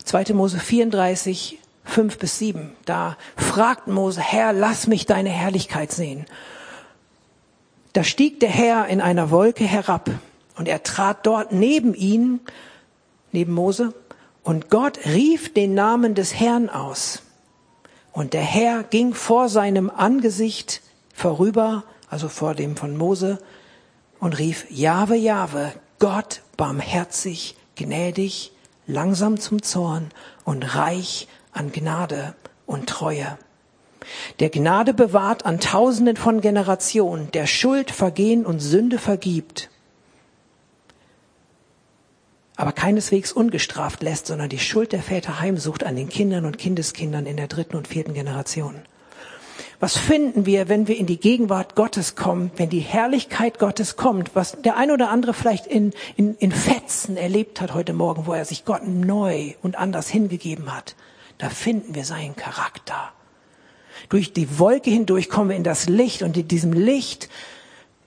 2. 0.05 0.35
Mose 0.35 0.59
34, 0.59 1.59
5 1.85 2.19
bis 2.19 2.39
7. 2.41 2.77
Da 2.85 3.17
fragt 3.39 3.87
Mose, 3.87 4.21
Herr, 4.21 4.53
lass 4.53 4.87
mich 4.87 5.07
deine 5.07 5.31
Herrlichkeit 5.31 5.91
sehen. 5.91 6.27
Da 7.95 8.05
stieg 8.05 8.39
der 8.41 8.51
Herr 8.51 8.89
in 8.89 9.01
einer 9.01 9.31
Wolke 9.31 9.65
herab 9.65 10.11
und 10.57 10.69
er 10.69 10.83
trat 10.83 11.25
dort 11.25 11.53
neben 11.53 11.95
ihn, 11.95 12.41
neben 13.33 13.55
Mose, 13.55 13.95
und 14.43 14.69
Gott 14.69 15.07
rief 15.07 15.55
den 15.55 15.73
Namen 15.73 16.15
des 16.15 16.39
Herrn 16.39 16.69
aus. 16.69 17.23
Und 18.13 18.35
der 18.35 18.43
Herr 18.43 18.83
ging 18.83 19.15
vor 19.15 19.49
seinem 19.49 19.89
Angesicht 19.89 20.83
vorüber, 21.19 21.85
also 22.09 22.29
vor 22.29 22.55
dem 22.55 22.77
von 22.77 22.97
Mose, 22.97 23.39
und 24.21 24.39
rief, 24.39 24.67
Jahwe, 24.71 25.17
Jahwe, 25.17 25.73
Gott 25.99 26.43
barmherzig, 26.57 27.57
gnädig, 27.77 28.53
langsam 28.87 29.39
zum 29.39 29.63
Zorn 29.63 30.11
und 30.45 30.77
reich 30.77 31.29
an 31.53 31.73
Gnade 31.73 32.35
und 32.67 32.89
Treue. 32.89 33.37
Der 34.39 34.49
Gnade 34.49 34.95
bewahrt 34.95 35.45
an 35.45 35.61
Tausenden 35.61 36.17
von 36.17 36.41
Generationen, 36.41 37.31
der 37.33 37.47
Schuld, 37.47 37.91
Vergehen 37.91 38.47
und 38.47 38.61
Sünde 38.61 38.99
vergibt, 38.99 39.71
aber 42.57 42.73
keineswegs 42.73 43.33
ungestraft 43.33 44.03
lässt, 44.03 44.27
sondern 44.27 44.49
die 44.49 44.59
Schuld 44.59 44.93
der 44.93 45.03
Väter 45.03 45.41
heimsucht 45.41 45.85
an 45.85 45.95
den 45.95 46.09
Kindern 46.09 46.45
und 46.45 46.59
Kindeskindern 46.59 47.27
in 47.27 47.37
der 47.37 47.47
dritten 47.47 47.77
und 47.77 47.87
vierten 47.87 48.15
Generation. 48.15 48.83
Was 49.81 49.97
finden 49.97 50.45
wir, 50.45 50.69
wenn 50.69 50.89
wir 50.89 50.97
in 50.97 51.07
die 51.07 51.21
Gegenwart 51.21 51.77
Gottes 51.77 52.17
kommen, 52.17 52.51
wenn 52.57 52.69
die 52.69 52.81
Herrlichkeit 52.81 53.61
Gottes 53.61 53.95
kommt, 53.95 54.35
was 54.35 54.61
der 54.63 54.77
ein 54.77 54.91
oder 54.91 55.09
andere 55.09 55.35
vielleicht 55.35 55.67
in, 55.67 55.93
in, 56.17 56.35
in 56.37 56.51
Fetzen 56.51 57.17
erlebt 57.17 57.61
hat 57.61 57.75
heute 57.75 57.93
Morgen, 57.93 58.27
wo 58.27 58.33
er 58.33 58.45
sich 58.45 58.65
Gott 58.65 58.87
neu 58.89 59.55
und 59.63 59.77
anders 59.77 60.09
hingegeben 60.09 60.75
hat? 60.75 60.97
Da 61.39 61.49
finden 61.49 61.95
wir 61.95 62.05
seinen 62.05 62.35
Charakter. 62.35 63.13
Durch 64.09 64.33
die 64.33 64.59
Wolke 64.59 64.91
hindurch 64.91 65.29
kommen 65.29 65.51
wir 65.51 65.57
in 65.57 65.65
das 65.65 65.89
Licht 65.89 66.23
und 66.23 66.37
in 66.37 66.49
diesem 66.49 66.73
Licht 66.73 67.29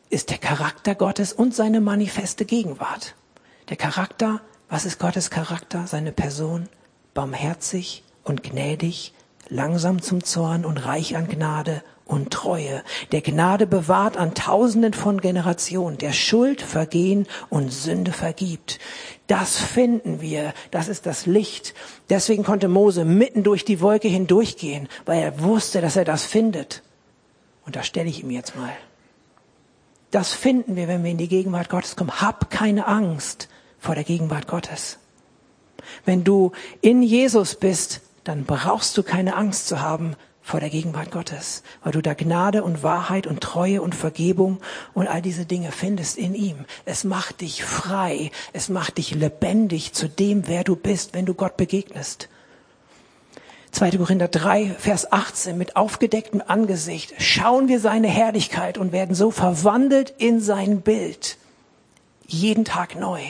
ist 0.10 0.30
der 0.30 0.40
Charakter 0.40 0.94
Gottes 0.94 1.32
und 1.32 1.56
seine 1.56 1.80
manifeste 1.80 2.44
Gegenwart. 2.44 3.16
Der 3.70 3.78
Charakter, 3.78 4.42
was 4.68 4.86
ist 4.86 5.00
Gottes 5.00 5.30
Charakter? 5.30 5.88
Seine 5.88 6.12
Person, 6.12 6.68
barmherzig 7.14 8.04
und 8.26 8.44
gnädig, 8.44 9.14
langsam 9.52 10.02
zum 10.02 10.24
Zorn 10.24 10.66
und 10.66 10.86
reich 10.86 11.16
an 11.16 11.28
Gnade 11.28 11.84
und 12.06 12.32
Treue, 12.32 12.84
der 13.12 13.22
Gnade 13.22 13.68
bewahrt 13.68 14.18
an 14.18 14.34
Tausenden 14.34 14.94
von 14.94 15.22
Generationen, 15.22 15.98
der 15.98 16.14
Schuld, 16.14 16.62
Vergehen 16.62 17.28
und 17.50 17.72
Sünde 17.72 18.12
vergibt. 18.12 18.80
Das 19.28 19.58
finden 19.58 20.20
wir, 20.20 20.54
das 20.72 20.88
ist 20.88 21.06
das 21.06 21.26
Licht. 21.26 21.74
Deswegen 22.10 22.44
konnte 22.44 22.68
Mose 22.68 23.06
mitten 23.06 23.44
durch 23.44 23.64
die 23.64 23.80
Wolke 23.80 24.08
hindurchgehen, 24.08 24.90
weil 25.06 25.22
er 25.22 25.42
wusste, 25.42 25.80
dass 25.80 25.96
er 25.96 26.06
das 26.06 26.26
findet. 26.26 26.82
Und 27.66 27.76
da 27.76 27.84
stelle 27.84 28.10
ich 28.10 28.24
ihm 28.24 28.32
jetzt 28.32 28.56
mal. 28.56 28.72
Das 30.12 30.34
finden 30.34 30.76
wir, 30.76 30.88
wenn 30.88 31.04
wir 31.04 31.12
in 31.12 31.18
die 31.18 31.30
Gegenwart 31.30 31.70
Gottes 31.70 31.96
kommen. 31.96 32.20
Hab 32.20 32.50
keine 32.50 32.88
Angst 32.88 33.48
vor 33.80 33.96
der 33.96 34.04
Gegenwart 34.04 34.48
Gottes. 34.48 34.98
Wenn 36.04 36.24
du 36.24 36.52
in 36.82 37.02
Jesus 37.02 37.56
bist, 37.56 38.02
dann 38.24 38.46
brauchst 38.46 38.98
du 38.98 39.04
keine 39.04 39.36
Angst 39.36 39.68
zu 39.68 39.82
haben 39.82 40.16
vor 40.42 40.60
der 40.60 40.70
Gegenwart 40.70 41.12
Gottes, 41.12 41.64
weil 41.84 41.92
du 41.92 42.02
da 42.02 42.14
Gnade 42.14 42.64
und 42.64 42.84
Wahrheit 42.84 43.28
und 43.28 43.42
Treue 43.42 43.82
und 43.82 43.94
Vergebung 43.94 44.60
und 44.94 45.08
all 45.08 45.22
diese 45.22 45.46
Dinge 45.46 45.72
findest 45.72 46.18
in 46.18 46.34
ihm. 46.34 46.66
Es 46.86 47.04
macht 47.04 47.42
dich 47.42 47.64
frei, 47.64 48.32
es 48.52 48.70
macht 48.70 48.98
dich 48.98 49.14
lebendig 49.14 49.94
zu 49.94 50.10
dem, 50.10 50.48
wer 50.48 50.64
du 50.64 50.76
bist, 50.76 51.14
wenn 51.14 51.26
du 51.26 51.34
Gott 51.34 51.58
begegnest. 51.58 52.28
2. 53.72 53.92
Korinther 53.92 54.28
3, 54.28 54.76
Vers 54.78 55.12
18, 55.14 55.58
mit 55.58 55.78
aufgedecktem 55.78 56.44
Angesicht 56.46 57.14
schauen 57.20 57.70
wir 57.70 57.80
seine 57.80 58.10
Herrlichkeit 58.10 58.78
und 58.78 58.92
werden 58.92 59.16
so 59.16 59.32
verwandelt 59.32 60.14
in 60.18 60.42
sein 60.42 60.82
Bild 60.82 61.38
jeden 62.34 62.66
Tag 62.66 62.96
neu. 62.96 63.22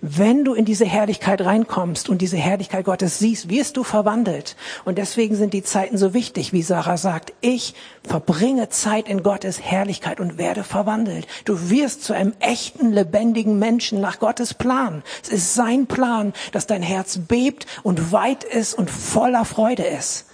Wenn 0.00 0.44
du 0.44 0.54
in 0.54 0.64
diese 0.64 0.84
Herrlichkeit 0.84 1.40
reinkommst 1.40 2.08
und 2.08 2.22
diese 2.22 2.36
Herrlichkeit 2.36 2.84
Gottes 2.84 3.18
siehst, 3.18 3.48
wirst 3.48 3.76
du 3.76 3.84
verwandelt. 3.84 4.56
Und 4.84 4.98
deswegen 4.98 5.36
sind 5.36 5.54
die 5.54 5.62
Zeiten 5.62 5.98
so 5.98 6.14
wichtig, 6.14 6.52
wie 6.52 6.62
Sarah 6.62 6.96
sagt. 6.96 7.32
Ich 7.40 7.74
verbringe 8.06 8.68
Zeit 8.68 9.08
in 9.08 9.22
Gottes 9.22 9.60
Herrlichkeit 9.60 10.20
und 10.20 10.38
werde 10.38 10.64
verwandelt. 10.64 11.26
Du 11.44 11.70
wirst 11.70 12.04
zu 12.04 12.12
einem 12.12 12.34
echten, 12.40 12.92
lebendigen 12.92 13.58
Menschen 13.58 14.00
nach 14.00 14.18
Gottes 14.18 14.54
Plan. 14.54 15.02
Es 15.22 15.28
ist 15.28 15.54
sein 15.54 15.86
Plan, 15.86 16.32
dass 16.52 16.66
dein 16.66 16.82
Herz 16.82 17.18
bebt 17.18 17.66
und 17.82 18.12
weit 18.12 18.44
ist 18.44 18.74
und 18.74 18.90
voller 18.90 19.44
Freude 19.44 19.84
ist. 19.84 20.26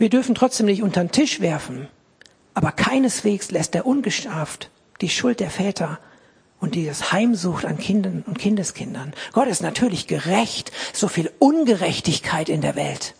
Wir 0.00 0.08
dürfen 0.08 0.34
trotzdem 0.34 0.64
nicht 0.64 0.82
unter 0.82 1.04
den 1.04 1.12
Tisch 1.12 1.40
werfen, 1.40 1.86
aber 2.60 2.72
keineswegs 2.72 3.50
lässt 3.50 3.74
er 3.74 3.86
ungestraft 3.86 4.68
die 5.00 5.08
Schuld 5.08 5.40
der 5.40 5.48
Väter 5.48 5.98
und 6.60 6.74
die 6.74 6.84
das 6.84 7.10
Heimsucht 7.10 7.64
an 7.64 7.78
Kindern 7.78 8.22
und 8.26 8.38
Kindeskindern. 8.38 9.14
Gott 9.32 9.48
ist 9.48 9.62
natürlich 9.62 10.06
gerecht, 10.06 10.70
so 10.92 11.08
viel 11.08 11.32
Ungerechtigkeit 11.38 12.50
in 12.50 12.60
der 12.60 12.76
Welt 12.76 13.14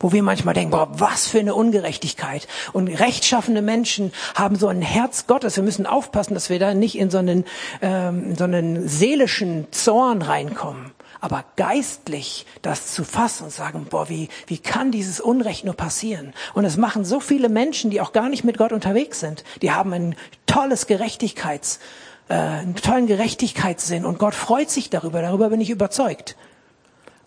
wo 0.00 0.12
wir 0.12 0.22
manchmal 0.22 0.52
denken, 0.52 0.72
boah, 0.72 0.88
was 1.00 1.28
für 1.28 1.38
eine 1.38 1.54
Ungerechtigkeit. 1.54 2.46
Und 2.74 2.88
rechtschaffende 2.88 3.62
Menschen 3.62 4.12
haben 4.34 4.56
so 4.56 4.68
ein 4.68 4.82
Herz 4.82 5.26
Gottes. 5.26 5.56
Wir 5.56 5.62
müssen 5.62 5.86
aufpassen, 5.86 6.34
dass 6.34 6.50
wir 6.50 6.58
da 6.58 6.74
nicht 6.74 6.98
in 6.98 7.08
so 7.08 7.18
einen, 7.18 7.46
ähm, 7.80 8.30
in 8.30 8.36
so 8.36 8.44
einen 8.44 8.86
seelischen 8.86 9.66
Zorn 9.70 10.20
reinkommen 10.20 10.92
aber 11.24 11.46
geistlich 11.56 12.44
das 12.60 12.92
zu 12.92 13.02
fassen 13.02 13.44
und 13.44 13.50
sagen, 13.50 13.86
boah, 13.88 14.10
wie, 14.10 14.28
wie 14.46 14.58
kann 14.58 14.90
dieses 14.90 15.20
Unrecht 15.20 15.64
nur 15.64 15.72
passieren? 15.72 16.34
Und 16.52 16.66
es 16.66 16.76
machen 16.76 17.06
so 17.06 17.18
viele 17.18 17.48
Menschen, 17.48 17.90
die 17.90 18.02
auch 18.02 18.12
gar 18.12 18.28
nicht 18.28 18.44
mit 18.44 18.58
Gott 18.58 18.72
unterwegs 18.72 19.20
sind. 19.20 19.42
Die 19.62 19.72
haben 19.72 19.94
ein 19.94 20.16
tolles 20.44 20.86
Gerechtigkeits, 20.86 21.80
äh, 22.28 22.34
einen 22.34 22.74
tollen 22.74 23.06
Gerechtigkeitssinn 23.06 24.04
und 24.04 24.18
Gott 24.18 24.34
freut 24.34 24.68
sich 24.68 24.90
darüber. 24.90 25.22
Darüber 25.22 25.48
bin 25.48 25.62
ich 25.62 25.70
überzeugt 25.70 26.36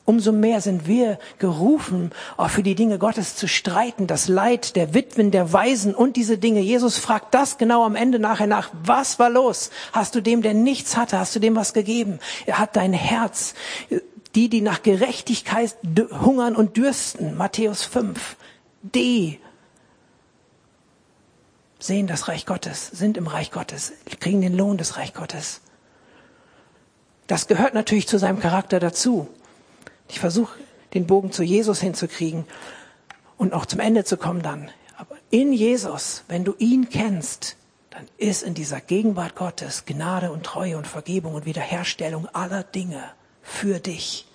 umso 0.08 0.32
mehr 0.32 0.62
sind 0.62 0.88
wir 0.88 1.20
gerufen, 1.38 2.12
auch 2.38 2.50
für 2.50 2.64
die 2.64 2.76
Dinge 2.76 2.98
Gottes 2.98 3.36
zu 3.36 3.46
streiten, 3.46 4.08
das 4.08 4.30
Leid 4.30 4.78
der 4.78 4.94
Witwen, 4.94 5.32
der 5.32 5.52
Waisen 5.52 5.94
und 5.94 6.16
diese 6.16 6.38
Dinge. 6.38 6.62
Jesus 6.62 6.98
fragt 6.98 7.34
das 7.34 7.58
genau 7.58 7.84
am 7.84 7.98
Ende 7.98 8.18
nachher 8.18 8.48
nach. 8.48 8.70
Was 8.84 9.20
war 9.20 9.30
los? 9.30 9.70
Hast 9.92 10.16
du 10.16 10.22
dem, 10.22 10.42
der 10.42 10.54
nichts 10.54 10.96
hatte, 10.96 11.20
hast 11.20 11.36
du 11.36 11.40
dem 11.40 11.58
was 11.58 11.74
gegeben? 11.74 12.20
Er 12.46 12.58
hat 12.58 12.78
dein 12.78 12.94
Herz. 12.94 13.54
Die, 14.34 14.48
die 14.48 14.62
nach 14.62 14.82
Gerechtigkeit 14.82 15.76
hungern 16.22 16.56
und 16.56 16.78
dürsten, 16.78 17.36
Matthäus 17.36 17.84
5, 17.84 18.38
die 18.84 19.40
sehen 21.80 22.08
das 22.08 22.30
Reich 22.30 22.46
Gottes, 22.46 22.88
sind 22.88 23.18
im 23.18 23.28
Reich 23.28 23.52
Gottes, 23.52 23.92
kriegen 24.22 24.40
den 24.42 24.56
Lohn 24.56 24.78
des 24.78 24.96
Reich 24.96 25.14
Gottes. 25.14 25.60
Das 27.28 27.48
gehört 27.48 27.74
natürlich 27.74 28.08
zu 28.08 28.18
seinem 28.18 28.40
Charakter 28.40 28.80
dazu. 28.80 29.28
Ich 30.10 30.20
versuche 30.20 30.60
den 30.94 31.08
Bogen 31.08 31.32
zu 31.32 31.44
Jesus 31.44 31.82
hinzukriegen 31.82 32.46
und 33.38 33.54
auch 33.54 33.66
zum 33.66 33.80
Ende 33.80 34.04
zu 34.04 34.18
kommen 34.18 34.42
dann. 34.42 34.70
Aber 34.98 35.16
in 35.30 35.54
Jesus, 35.54 36.24
wenn 36.28 36.44
du 36.44 36.56
ihn 36.58 36.90
kennst, 36.90 37.56
dann 37.92 38.08
ist 38.18 38.44
in 38.44 38.54
dieser 38.54 38.82
Gegenwart 38.82 39.36
Gottes 39.36 39.86
Gnade 39.86 40.32
und 40.32 40.44
Treue 40.44 40.78
und 40.78 40.88
Vergebung 40.88 41.34
und 41.36 41.46
Wiederherstellung 41.46 42.28
aller 42.28 42.64
Dinge 42.64 43.04
für 43.42 43.80
dich. 43.80 44.28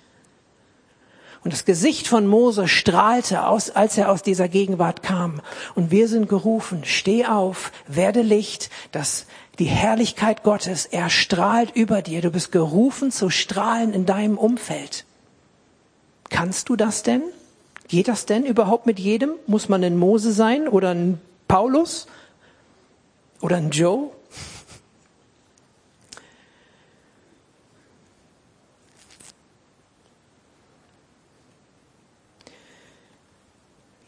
Und 1.43 1.51
das 1.51 1.65
Gesicht 1.65 2.07
von 2.07 2.25
Mose 2.25 2.69
strahlte 2.69 3.45
aus, 3.47 3.69
als 3.69 3.97
er 3.97 4.09
aus 4.09 4.23
dieser 4.23 4.47
Gegenwart 4.47 5.03
kam. 5.03 5.41
Und 5.75 5.91
wir 5.91 6.07
sind 6.07 6.29
gerufen, 6.29 6.85
steh 6.85 7.25
auf, 7.25 7.73
werde 7.87 8.21
Licht, 8.21 8.69
dass 8.93 9.25
die 9.59 9.65
Herrlichkeit 9.65 10.43
Gottes 10.43 10.85
erstrahlt 10.85 11.75
über 11.75 12.01
dir. 12.01 12.21
Du 12.21 12.31
bist 12.31 12.53
gerufen 12.53 13.11
zu 13.11 13.29
strahlen 13.29 13.93
in 13.93 14.05
deinem 14.05 14.37
Umfeld. 14.37 15.05
Kannst 16.33 16.67
du 16.67 16.75
das 16.75 17.03
denn? 17.03 17.21
Geht 17.87 18.07
das 18.07 18.25
denn 18.25 18.43
überhaupt 18.43 18.87
mit 18.87 18.99
jedem? 18.99 19.33
Muss 19.45 19.69
man 19.69 19.83
ein 19.83 19.95
Mose 19.95 20.33
sein 20.33 20.67
oder 20.67 20.89
ein 20.89 21.21
Paulus 21.47 22.07
oder 23.39 23.57
ein 23.57 23.69
Joe? 23.69 24.09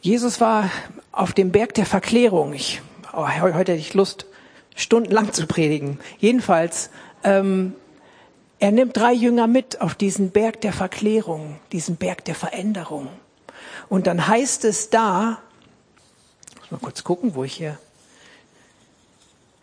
Jesus 0.01 0.41
war 0.41 0.71
auf 1.11 1.33
dem 1.33 1.51
Berg 1.51 1.75
der 1.75 1.85
Verklärung. 1.85 2.53
Ich, 2.53 2.81
oh, 3.13 3.27
heute 3.39 3.53
hätte 3.53 3.73
ich 3.73 3.93
Lust, 3.93 4.25
stundenlang 4.75 5.31
zu 5.31 5.45
predigen. 5.45 5.99
Jedenfalls 6.17 6.89
ähm, 7.23 7.75
er 8.59 8.71
nimmt 8.71 8.95
drei 8.95 9.13
Jünger 9.13 9.47
mit 9.47 9.81
auf 9.81 9.95
diesen 9.95 10.31
Berg 10.31 10.61
der 10.61 10.73
Verklärung, 10.73 11.59
diesen 11.71 11.97
Berg 11.97 12.23
der 12.25 12.35
Veränderung. 12.35 13.09
Und 13.89 14.07
dann 14.07 14.27
heißt 14.27 14.65
es 14.65 14.89
da, 14.89 15.39
muss 16.59 16.71
mal 16.71 16.79
kurz 16.79 17.03
gucken, 17.03 17.35
wo 17.35 17.43
ich 17.43 17.53
hier, 17.53 17.77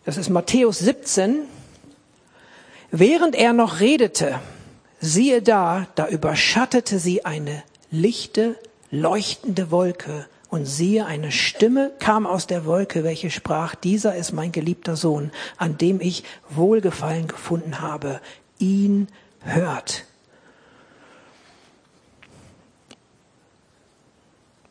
das 0.05 0.17
ist 0.17 0.29
Matthäus 0.29 0.79
17, 0.79 1.43
während 2.91 3.35
er 3.35 3.53
noch 3.53 3.79
redete, 3.79 4.39
siehe 4.99 5.41
da, 5.41 5.87
da 5.95 6.07
überschattete 6.07 6.99
sie 6.99 7.25
eine 7.25 7.63
lichte, 7.89 8.57
leuchtende 8.91 9.71
Wolke. 9.71 10.27
Und 10.49 10.67
siehe, 10.67 11.07
eine 11.07 11.31
Stimme 11.31 11.91
kam 11.97 12.27
aus 12.27 12.45
der 12.45 12.65
Wolke, 12.65 13.03
welche 13.03 13.31
sprach, 13.31 13.73
dieser 13.73 14.15
ist 14.15 14.33
mein 14.33 14.51
geliebter 14.51 14.95
Sohn, 14.95 15.31
an 15.57 15.79
dem 15.79 15.99
ich 15.99 16.23
Wohlgefallen 16.51 17.27
gefunden 17.27 17.81
habe 17.81 18.21
ihn 18.59 19.07
hört. 19.41 20.05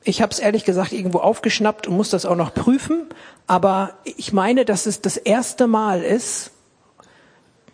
Ich 0.05 0.21
habe 0.21 0.33
es 0.33 0.40
ehrlich 0.40 0.64
gesagt 0.64 0.92
irgendwo 0.92 1.18
aufgeschnappt 1.18 1.87
und 1.87 1.97
muss 1.97 2.11
das 2.11 2.27
auch 2.27 2.35
noch 2.35 2.53
prüfen, 2.53 3.07
aber 3.47 3.95
ich 4.05 4.33
meine, 4.33 4.64
dass 4.64 4.87
es 4.87 5.01
das 5.01 5.16
erste 5.16 5.68
Mal 5.68 6.03
ist, 6.03 6.51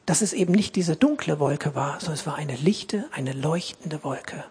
dass 0.04 0.20
es 0.20 0.32
eben 0.32 0.52
nicht 0.52 0.76
diese 0.76 0.96
dunkle 0.96 1.38
Wolke 1.38 1.74
war, 1.74 2.00
sondern 2.00 2.14
es 2.14 2.26
war 2.26 2.36
eine 2.36 2.56
lichte, 2.56 3.06
eine 3.12 3.32
leuchtende 3.32 4.04
Wolke. 4.04 4.44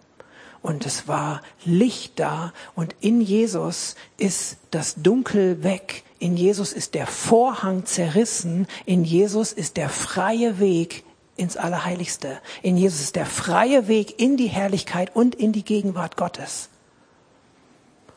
Und 0.62 0.86
es 0.86 1.08
war 1.08 1.42
Licht 1.66 2.20
da 2.20 2.52
und 2.76 2.96
in 3.00 3.22
Jesus 3.22 3.96
ist 4.18 4.58
das 4.72 4.96
Dunkel 4.96 5.64
weg. 5.64 6.04
In 6.20 6.36
Jesus 6.36 6.74
ist 6.74 6.96
der 6.96 7.08
Vorhang 7.08 7.86
zerrissen. 7.86 8.68
In 8.86 9.04
Jesus 9.04 9.52
ist 9.54 9.78
der 9.78 9.90
freie 9.90 10.60
Weg 10.60 11.04
ins 11.38 11.58
Allerheiligste. 11.58 12.40
In 12.62 12.78
Jesus 12.78 13.02
ist 13.02 13.16
der 13.16 13.26
freie 13.26 13.88
Weg 13.88 14.20
in 14.20 14.38
die 14.38 14.48
Herrlichkeit 14.48 15.16
und 15.16 15.36
in 15.36 15.52
die 15.52 15.64
Gegenwart 15.64 16.18
Gottes. 16.18 16.70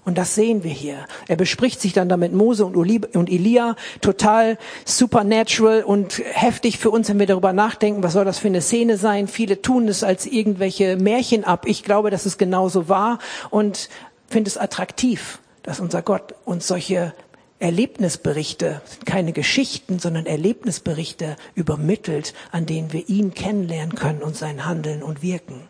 Und 0.05 0.17
das 0.17 0.35
sehen 0.35 0.65
wir 0.65 0.71
hier. 0.71 1.07
Er 1.29 1.37
bespricht 1.37 1.81
sich 1.81 1.93
dann 1.93 2.09
damit 2.09 2.33
Mose 2.33 2.65
und 2.65 3.31
Elia, 3.31 3.77
total 4.01 4.59
supernatural 4.85 5.83
und 5.83 6.23
heftig 6.33 6.79
für 6.79 6.91
uns, 6.91 7.09
wenn 7.11 7.19
wir 7.19 7.27
darüber 7.27 7.53
nachdenken, 7.53 8.03
was 8.03 8.15
soll 8.15 8.25
das 8.25 8.39
für 8.39 8.49
eine 8.49 8.63
Szene 8.63 8.97
sein. 8.97 9.29
Viele 9.29 9.61
tun 9.61 9.89
es 9.89 10.03
als 10.03 10.27
irgendwelche 10.27 10.97
Märchen 10.97 11.45
ab. 11.45 11.65
Ich 11.67 11.85
glaube, 11.85 12.11
dass 12.11 12.25
es 12.25 12.39
genauso 12.39 12.89
war 12.89 13.19
und 13.51 13.91
finde 14.27 14.49
es 14.49 14.57
attraktiv, 14.57 15.39
dass 15.63 15.81
unser 15.81 16.01
Gott 16.01 16.35
uns 16.45 16.67
solche 16.67 17.13
Erlebnisberichte, 17.61 18.81
keine 19.05 19.33
Geschichten, 19.33 19.99
sondern 19.99 20.25
Erlebnisberichte 20.25 21.37
übermittelt, 21.55 22.35
an 22.51 22.65
denen 22.67 22.93
wir 22.93 23.09
ihn 23.09 23.35
kennenlernen 23.35 23.95
können 23.95 24.23
und 24.23 24.35
sein 24.35 24.65
Handeln 24.65 25.03
und 25.03 25.23
Wirken. 25.23 25.69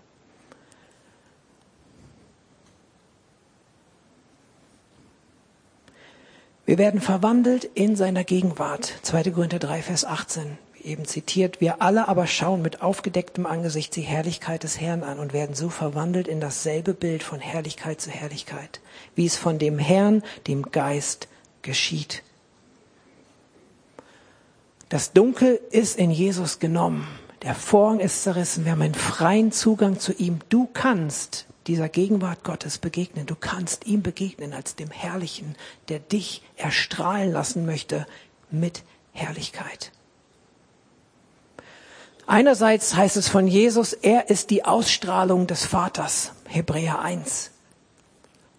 Wir 6.64 6.78
werden 6.78 7.00
verwandelt 7.00 7.64
in 7.64 7.96
seiner 7.96 8.22
Gegenwart. 8.22 8.94
2. 9.02 9.32
Korinther 9.32 9.58
3, 9.58 9.82
Vers 9.82 10.04
18. 10.04 10.58
Wie 10.74 10.84
eben 10.84 11.04
zitiert. 11.04 11.60
Wir 11.60 11.82
alle 11.82 12.06
aber 12.06 12.28
schauen 12.28 12.62
mit 12.62 12.82
aufgedecktem 12.82 13.46
Angesicht 13.46 13.96
die 13.96 14.02
Herrlichkeit 14.02 14.62
des 14.62 14.80
Herrn 14.80 15.02
an 15.02 15.18
und 15.18 15.32
werden 15.32 15.56
so 15.56 15.68
verwandelt 15.68 16.28
in 16.28 16.40
dasselbe 16.40 16.94
Bild 16.94 17.24
von 17.24 17.40
Herrlichkeit 17.40 18.00
zu 18.00 18.10
Herrlichkeit, 18.10 18.80
wie 19.16 19.26
es 19.26 19.34
von 19.36 19.58
dem 19.58 19.80
Herrn, 19.80 20.22
dem 20.46 20.70
Geist, 20.70 21.26
geschieht. 21.62 22.22
Das 24.88 25.12
Dunkel 25.12 25.60
ist 25.70 25.98
in 25.98 26.10
Jesus 26.10 26.58
genommen. 26.58 27.06
Der 27.42 27.54
Vorhang 27.54 28.00
ist 28.00 28.22
zerrissen. 28.22 28.64
Wir 28.64 28.72
haben 28.72 28.82
einen 28.82 28.94
freien 28.94 29.52
Zugang 29.52 29.98
zu 29.98 30.12
ihm. 30.12 30.40
Du 30.48 30.68
kannst 30.72 31.46
dieser 31.66 31.88
Gegenwart 31.88 32.42
Gottes 32.42 32.78
begegnen. 32.78 33.26
Du 33.26 33.36
kannst 33.36 33.86
ihm 33.86 34.02
begegnen 34.02 34.52
als 34.52 34.74
dem 34.74 34.90
Herrlichen, 34.90 35.54
der 35.88 36.00
dich 36.00 36.42
erstrahlen 36.56 37.32
lassen 37.32 37.64
möchte 37.66 38.06
mit 38.50 38.82
Herrlichkeit. 39.12 39.92
Einerseits 42.26 42.94
heißt 42.94 43.16
es 43.16 43.28
von 43.28 43.46
Jesus, 43.46 43.92
er 43.92 44.30
ist 44.30 44.50
die 44.50 44.64
Ausstrahlung 44.64 45.46
des 45.46 45.64
Vaters, 45.66 46.32
Hebräer 46.46 47.00
1. 47.00 47.50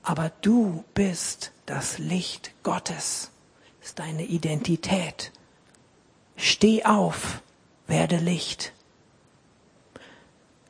Aber 0.04 0.32
du 0.42 0.84
bist 0.94 1.52
das 1.66 1.98
Licht 2.00 2.52
Gottes, 2.64 3.32
ist 3.82 4.00
deine 4.00 4.24
Identität. 4.24 5.32
Steh 6.36 6.84
auf, 6.86 7.42
werde 7.88 8.18
Licht. 8.18 8.74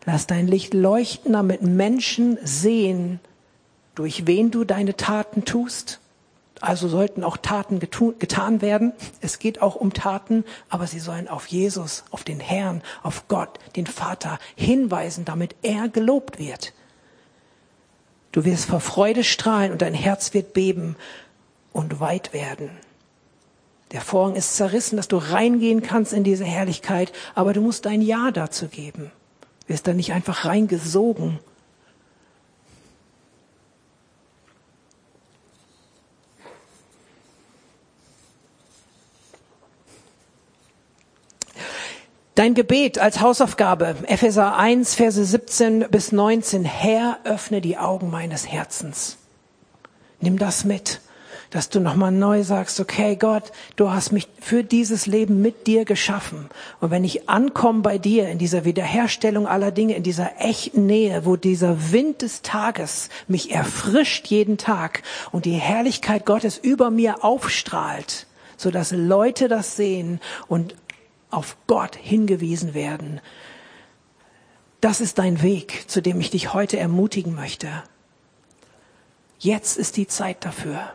Lass 0.05 0.27
dein 0.27 0.47
Licht 0.47 0.73
leuchten, 0.73 1.33
damit 1.33 1.61
Menschen 1.61 2.37
sehen, 2.43 3.19
durch 3.95 4.27
wen 4.27 4.51
du 4.51 4.63
deine 4.63 4.97
Taten 4.97 5.45
tust. 5.45 5.99
Also 6.59 6.87
sollten 6.87 7.23
auch 7.23 7.37
Taten 7.37 7.79
getan 7.79 8.61
werden. 8.61 8.93
Es 9.19 9.39
geht 9.39 9.61
auch 9.61 9.75
um 9.75 9.93
Taten, 9.93 10.43
aber 10.69 10.85
sie 10.87 10.99
sollen 10.99 11.27
auf 11.27 11.47
Jesus, 11.47 12.03
auf 12.11 12.23
den 12.23 12.39
Herrn, 12.39 12.83
auf 13.01 13.27
Gott, 13.27 13.59
den 13.75 13.87
Vater 13.87 14.37
hinweisen, 14.55 15.25
damit 15.25 15.55
er 15.63 15.89
gelobt 15.89 16.37
wird. 16.37 16.73
Du 18.31 18.45
wirst 18.45 18.65
vor 18.65 18.79
Freude 18.79 19.23
strahlen 19.23 19.71
und 19.71 19.81
dein 19.81 19.93
Herz 19.93 20.33
wird 20.33 20.53
beben 20.53 20.95
und 21.73 21.99
weit 21.99 22.33
werden. 22.33 22.69
Der 23.91 24.01
Vorhang 24.01 24.35
ist 24.35 24.55
zerrissen, 24.55 24.95
dass 24.95 25.09
du 25.09 25.17
reingehen 25.17 25.81
kannst 25.81 26.13
in 26.13 26.23
diese 26.23 26.45
Herrlichkeit, 26.45 27.11
aber 27.35 27.51
du 27.53 27.61
musst 27.61 27.85
dein 27.85 28.01
Ja 28.01 28.31
dazu 28.31 28.67
geben 28.67 29.11
wirst 29.71 29.87
da 29.87 29.93
nicht 29.93 30.11
einfach 30.13 30.45
reingesogen. 30.45 31.39
Dein 42.35 42.53
Gebet 42.53 42.97
als 42.97 43.19
Hausaufgabe, 43.19 43.95
Epheser 44.07 44.55
1, 44.55 44.95
Verse 44.95 45.23
17 45.23 45.85
bis 45.91 46.11
19, 46.11 46.63
Herr, 46.63 47.19
öffne 47.23 47.61
die 47.61 47.77
Augen 47.77 48.09
meines 48.09 48.47
Herzens. 48.47 49.17
Nimm 50.21 50.37
das 50.37 50.63
mit 50.63 51.01
dass 51.51 51.69
du 51.69 51.81
nochmal 51.81 52.11
neu 52.11 52.43
sagst, 52.43 52.79
okay 52.79 53.17
Gott, 53.17 53.51
du 53.75 53.91
hast 53.91 54.11
mich 54.11 54.27
für 54.39 54.63
dieses 54.63 55.05
Leben 55.05 55.41
mit 55.41 55.67
dir 55.67 55.83
geschaffen. 55.85 56.49
Und 56.79 56.91
wenn 56.91 57.03
ich 57.03 57.29
ankomme 57.29 57.81
bei 57.81 57.97
dir 57.97 58.29
in 58.29 58.37
dieser 58.37 58.63
Wiederherstellung 58.63 59.47
aller 59.47 59.71
Dinge, 59.71 59.95
in 59.95 60.03
dieser 60.03 60.39
echten 60.39 60.85
Nähe, 60.85 61.25
wo 61.25 61.35
dieser 61.35 61.91
Wind 61.91 62.21
des 62.21 62.41
Tages 62.41 63.09
mich 63.27 63.51
erfrischt 63.51 64.27
jeden 64.27 64.57
Tag 64.57 65.03
und 65.31 65.43
die 65.43 65.51
Herrlichkeit 65.51 66.25
Gottes 66.25 66.57
über 66.57 66.89
mir 66.89 67.23
aufstrahlt, 67.23 68.27
so 68.55 68.71
dass 68.71 68.91
Leute 68.91 69.49
das 69.49 69.75
sehen 69.75 70.21
und 70.47 70.75
auf 71.31 71.57
Gott 71.67 71.95
hingewiesen 71.95 72.73
werden. 72.73 73.21
Das 74.81 75.01
ist 75.01 75.19
dein 75.19 75.41
Weg, 75.41 75.85
zu 75.87 76.01
dem 76.01 76.19
ich 76.19 76.29
dich 76.29 76.53
heute 76.53 76.77
ermutigen 76.77 77.35
möchte. 77.35 77.67
Jetzt 79.39 79.77
ist 79.77 79.97
die 79.97 80.07
Zeit 80.07 80.45
dafür. 80.45 80.93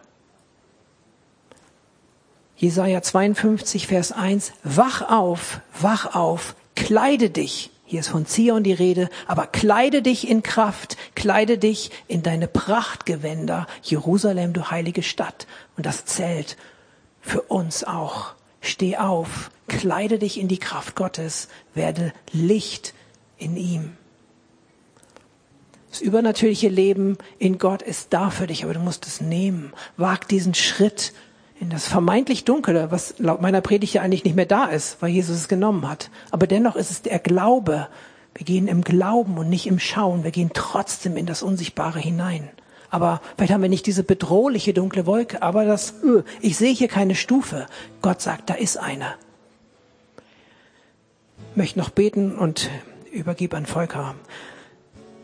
Jesaja 2.57 3.03
52, 3.03 3.87
Vers 3.87 4.13
1, 4.13 4.53
wach 4.65 5.03
auf, 5.03 5.61
wach 5.79 6.15
auf, 6.15 6.55
kleide 6.75 7.29
dich. 7.29 7.71
Hier 7.85 8.01
ist 8.01 8.09
von 8.09 8.27
Zion 8.27 8.65
die 8.65 8.73
Rede, 8.73 9.09
aber 9.29 9.47
kleide 9.47 10.03
dich 10.03 10.29
in 10.29 10.43
Kraft, 10.43 10.97
kleide 11.15 11.59
dich 11.59 11.91
in 12.09 12.23
deine 12.23 12.49
Prachtgewänder, 12.49 13.69
Jerusalem, 13.83 14.53
du 14.53 14.71
heilige 14.71 15.05
Stadt. 15.05 15.47
Und 15.77 15.87
das 15.87 16.05
zählt 16.05 16.57
für 17.21 17.43
uns 17.43 17.85
auch. 17.85 18.35
Steh 18.61 18.97
auf, 18.97 19.51
kleide 19.69 20.19
dich 20.19 20.39
in 20.39 20.49
die 20.49 20.59
Kraft 20.59 20.97
Gottes, 20.97 21.49
werde 21.75 22.13
Licht 22.33 22.95
in 23.39 23.57
ihm. 23.57 23.97
Das 25.91 26.01
übernatürliche 26.01 26.69
Leben 26.69 27.17
in 27.39 27.59
Gott 27.59 27.81
ist 27.83 28.13
da 28.13 28.31
für 28.31 28.47
dich, 28.47 28.65
aber 28.65 28.75
du 28.75 28.81
musst 28.81 29.07
es 29.07 29.21
nehmen. 29.21 29.73
Wag 29.97 30.29
diesen 30.29 30.55
Schritt 30.55 31.15
in 31.59 31.71
das 31.71 31.89
vermeintlich 31.89 32.45
Dunkle, 32.45 32.91
was 32.91 33.15
laut 33.19 33.41
meiner 33.41 33.63
Predigt 33.63 33.95
ja 33.95 34.03
eigentlich 34.03 34.25
nicht 34.25 34.37
mehr 34.37 34.47
da 34.47 34.67
ist, 34.67 35.01
weil 35.01 35.09
Jesus 35.09 35.37
es 35.37 35.49
genommen 35.49 35.89
hat. 35.89 36.11
Aber 36.31 36.47
dennoch 36.47 36.77
ist 36.77 36.91
es 36.91 37.03
der 37.03 37.19
Glaube. 37.19 37.89
Wir 38.35 38.45
gehen 38.45 38.69
im 38.69 38.83
Glauben 38.83 39.39
und 39.39 39.49
nicht 39.49 39.67
im 39.67 39.79
Schauen. 39.79 40.23
Wir 40.23 40.33
gehen 40.33 40.51
trotzdem 40.53 41.17
in 41.17 41.25
das 41.25 41.43
Unsichtbare 41.43 41.99
hinein. 41.99 42.51
Aber 42.91 43.23
vielleicht 43.37 43.55
haben 43.55 43.63
wir 43.63 43.71
nicht 43.71 43.87
diese 43.87 44.03
bedrohliche 44.03 44.75
dunkle 44.75 45.07
Wolke, 45.07 45.41
aber 45.41 45.65
das, 45.65 45.95
öh, 46.03 46.23
ich 46.41 46.57
sehe 46.57 46.75
hier 46.75 46.89
keine 46.89 47.15
Stufe. 47.15 47.67
Gott 48.03 48.21
sagt, 48.21 48.51
da 48.51 48.55
ist 48.55 48.77
eine. 48.77 49.15
Möchte 51.57 51.79
noch 51.79 51.89
beten 51.89 52.37
und 52.37 52.69
übergebe 53.11 53.57
an 53.57 53.65
Volker. 53.65 54.15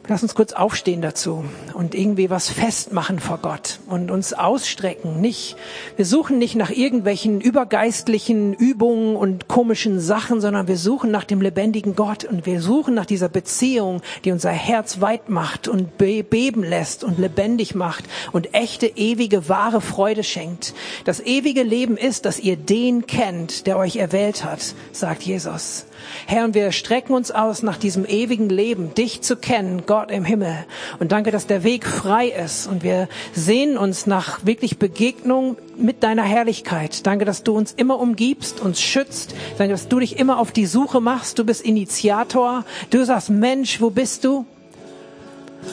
Lass 0.08 0.22
uns 0.22 0.34
kurz 0.34 0.54
aufstehen 0.54 1.02
dazu 1.02 1.44
und 1.74 1.94
irgendwie 1.94 2.30
was 2.30 2.48
festmachen 2.48 3.20
vor 3.20 3.38
Gott 3.38 3.80
und 3.86 4.10
uns 4.10 4.32
ausstrecken. 4.32 5.20
Nicht, 5.20 5.56
wir 5.96 6.06
suchen 6.06 6.38
nicht 6.38 6.56
nach 6.56 6.70
irgendwelchen 6.70 7.42
übergeistlichen 7.42 8.54
Übungen 8.54 9.14
und 9.14 9.46
komischen 9.46 10.00
Sachen, 10.00 10.40
sondern 10.40 10.66
wir 10.68 10.78
suchen 10.78 11.10
nach 11.10 11.24
dem 11.24 11.42
lebendigen 11.42 11.94
Gott 11.94 12.24
und 12.24 12.46
wir 12.46 12.62
suchen 12.62 12.94
nach 12.94 13.06
dieser 13.06 13.28
Beziehung, 13.28 14.00
die 14.24 14.32
unser 14.32 14.50
Herz 14.50 15.02
weit 15.02 15.28
macht 15.28 15.68
und 15.68 15.98
beben 15.98 16.64
lässt 16.64 17.04
und 17.04 17.18
lebendig 17.18 17.74
macht 17.74 18.04
und 18.32 18.54
echte, 18.54 18.86
ewige, 18.86 19.50
wahre 19.50 19.82
Freude 19.82 20.24
schenkt. 20.24 20.72
Das 21.04 21.20
ewige 21.20 21.62
Leben 21.62 21.98
ist, 21.98 22.24
dass 22.24 22.40
ihr 22.40 22.56
den 22.56 23.06
kennt, 23.06 23.66
der 23.66 23.76
euch 23.76 23.96
erwählt 23.96 24.44
hat, 24.44 24.74
sagt 24.92 25.22
Jesus. 25.22 25.84
Herr, 26.26 26.44
und 26.44 26.54
wir 26.54 26.72
strecken 26.72 27.14
uns 27.14 27.30
aus 27.30 27.62
nach 27.62 27.76
diesem 27.76 28.04
ewigen 28.04 28.48
Leben, 28.48 28.94
dich 28.94 29.22
zu 29.22 29.36
kennen, 29.36 29.82
Gott 29.86 30.10
im 30.10 30.24
Himmel. 30.24 30.66
Und 30.98 31.12
danke, 31.12 31.30
dass 31.30 31.46
der 31.46 31.64
Weg 31.64 31.86
frei 31.86 32.28
ist. 32.28 32.66
Und 32.66 32.82
wir 32.82 33.08
sehen 33.32 33.76
uns 33.76 34.06
nach 34.06 34.44
wirklich 34.44 34.78
Begegnung 34.78 35.56
mit 35.76 36.02
deiner 36.02 36.24
Herrlichkeit. 36.24 37.06
Danke, 37.06 37.24
dass 37.24 37.42
du 37.42 37.56
uns 37.56 37.72
immer 37.72 37.98
umgibst, 37.98 38.60
uns 38.60 38.80
schützt. 38.80 39.34
Danke, 39.58 39.72
dass 39.72 39.88
du 39.88 40.00
dich 40.00 40.18
immer 40.18 40.38
auf 40.38 40.52
die 40.52 40.66
Suche 40.66 41.00
machst. 41.00 41.38
Du 41.38 41.44
bist 41.44 41.64
Initiator. 41.64 42.64
Du 42.90 43.04
sagst, 43.04 43.30
Mensch, 43.30 43.80
wo 43.80 43.90
bist 43.90 44.24
du? 44.24 44.44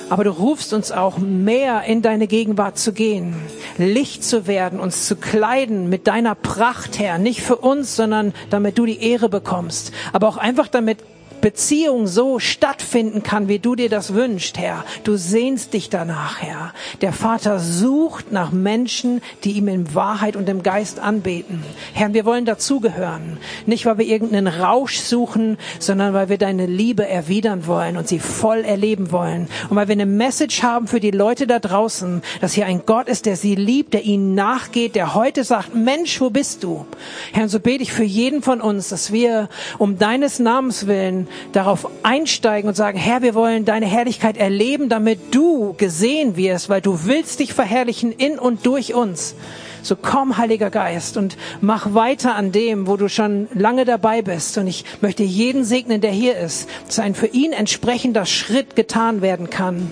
Aber 0.09 0.23
du 0.23 0.31
rufst 0.31 0.73
uns 0.73 0.91
auch 0.91 1.17
mehr 1.17 1.83
in 1.83 2.01
deine 2.01 2.27
Gegenwart 2.27 2.77
zu 2.77 2.93
gehen, 2.93 3.35
Licht 3.77 4.23
zu 4.23 4.47
werden, 4.47 4.79
uns 4.79 5.07
zu 5.07 5.15
kleiden 5.15 5.89
mit 5.89 6.07
deiner 6.07 6.35
Pracht, 6.35 6.99
Herr. 6.99 7.17
Nicht 7.17 7.41
für 7.41 7.57
uns, 7.57 7.95
sondern 7.95 8.33
damit 8.49 8.77
du 8.77 8.85
die 8.85 9.01
Ehre 9.01 9.29
bekommst. 9.29 9.91
Aber 10.13 10.27
auch 10.27 10.37
einfach 10.37 10.67
damit 10.67 10.99
Beziehung 11.41 12.07
so 12.07 12.39
stattfinden 12.39 13.23
kann, 13.23 13.47
wie 13.47 13.59
du 13.59 13.75
dir 13.75 13.89
das 13.89 14.13
wünschst, 14.13 14.57
Herr. 14.57 14.83
Du 15.03 15.15
sehnst 15.15 15.73
dich 15.73 15.89
danach, 15.89 16.41
Herr. 16.41 16.73
Der 17.01 17.13
Vater 17.13 17.59
sucht 17.59 18.31
nach 18.31 18.51
Menschen, 18.51 19.21
die 19.43 19.53
ihm 19.53 19.67
in 19.67 19.95
Wahrheit 19.95 20.35
und 20.35 20.49
im 20.49 20.63
Geist 20.63 20.99
anbeten. 20.99 21.63
Herr, 21.93 22.13
wir 22.13 22.25
wollen 22.25 22.45
dazugehören. 22.45 23.37
Nicht, 23.65 23.85
weil 23.85 23.97
wir 23.97 24.05
irgendeinen 24.05 24.47
Rausch 24.47 24.97
suchen, 24.97 25.57
sondern 25.79 26.13
weil 26.13 26.29
wir 26.29 26.37
deine 26.37 26.65
Liebe 26.65 27.07
erwidern 27.07 27.67
wollen 27.67 27.97
und 27.97 28.07
sie 28.07 28.19
voll 28.19 28.59
erleben 28.59 29.11
wollen. 29.11 29.47
Und 29.69 29.75
weil 29.77 29.87
wir 29.87 29.93
eine 29.93 30.05
Message 30.05 30.63
haben 30.63 30.87
für 30.87 30.99
die 30.99 31.11
Leute 31.11 31.47
da 31.47 31.59
draußen, 31.59 32.21
dass 32.41 32.53
hier 32.53 32.65
ein 32.65 32.83
Gott 32.85 33.07
ist, 33.07 33.25
der 33.25 33.35
sie 33.35 33.55
liebt, 33.55 33.93
der 33.93 34.03
ihnen 34.03 34.35
nachgeht, 34.35 34.95
der 34.95 35.15
heute 35.15 35.43
sagt, 35.43 35.75
Mensch, 35.75 36.19
wo 36.21 36.29
bist 36.29 36.63
du? 36.63 36.85
Herr, 37.31 37.47
so 37.47 37.59
bete 37.59 37.83
ich 37.83 37.93
für 37.93 38.03
jeden 38.03 38.41
von 38.41 38.61
uns, 38.61 38.89
dass 38.89 39.11
wir 39.11 39.49
um 39.77 39.97
deines 39.97 40.39
Namens 40.39 40.87
willen 40.87 41.28
darauf 41.51 41.89
einsteigen 42.03 42.67
und 42.67 42.75
sagen, 42.75 42.97
Herr, 42.97 43.21
wir 43.21 43.35
wollen 43.35 43.65
deine 43.65 43.85
Herrlichkeit 43.85 44.37
erleben, 44.37 44.89
damit 44.89 45.33
du 45.33 45.73
gesehen 45.77 46.35
wirst, 46.35 46.69
weil 46.69 46.81
du 46.81 47.05
willst 47.05 47.39
dich 47.39 47.53
verherrlichen 47.53 48.11
in 48.11 48.39
und 48.39 48.65
durch 48.65 48.93
uns. 48.93 49.35
So 49.81 49.95
komm, 49.95 50.37
Heiliger 50.37 50.69
Geist, 50.69 51.17
und 51.17 51.37
mach 51.61 51.93
weiter 51.93 52.35
an 52.35 52.51
dem, 52.51 52.87
wo 52.87 52.97
du 52.97 53.07
schon 53.07 53.47
lange 53.53 53.85
dabei 53.85 54.21
bist. 54.21 54.57
Und 54.57 54.67
ich 54.67 54.85
möchte 55.01 55.23
jeden 55.23 55.63
segnen, 55.63 56.01
der 56.01 56.11
hier 56.11 56.37
ist, 56.37 56.69
dass 56.87 56.99
ein 56.99 57.15
für 57.15 57.27
ihn 57.27 57.53
entsprechender 57.53 58.25
Schritt 58.25 58.75
getan 58.75 59.21
werden 59.21 59.49
kann. 59.49 59.91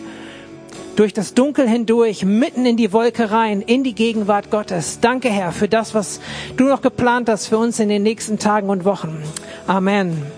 Durch 0.95 1.13
das 1.13 1.35
Dunkel 1.35 1.69
hindurch, 1.69 2.25
mitten 2.25 2.65
in 2.65 2.75
die 2.75 2.91
Wolke 2.91 3.29
rein, 3.29 3.61
in 3.61 3.83
die 3.83 3.93
Gegenwart 3.93 4.49
Gottes. 4.49 4.99
Danke, 4.99 5.29
Herr, 5.29 5.51
für 5.51 5.67
das, 5.67 5.93
was 5.93 6.19
du 6.57 6.65
noch 6.65 6.81
geplant 6.81 7.29
hast 7.29 7.47
für 7.47 7.59
uns 7.59 7.79
in 7.79 7.88
den 7.88 8.01
nächsten 8.01 8.39
Tagen 8.39 8.69
und 8.69 8.83
Wochen. 8.83 9.21
Amen. 9.67 10.38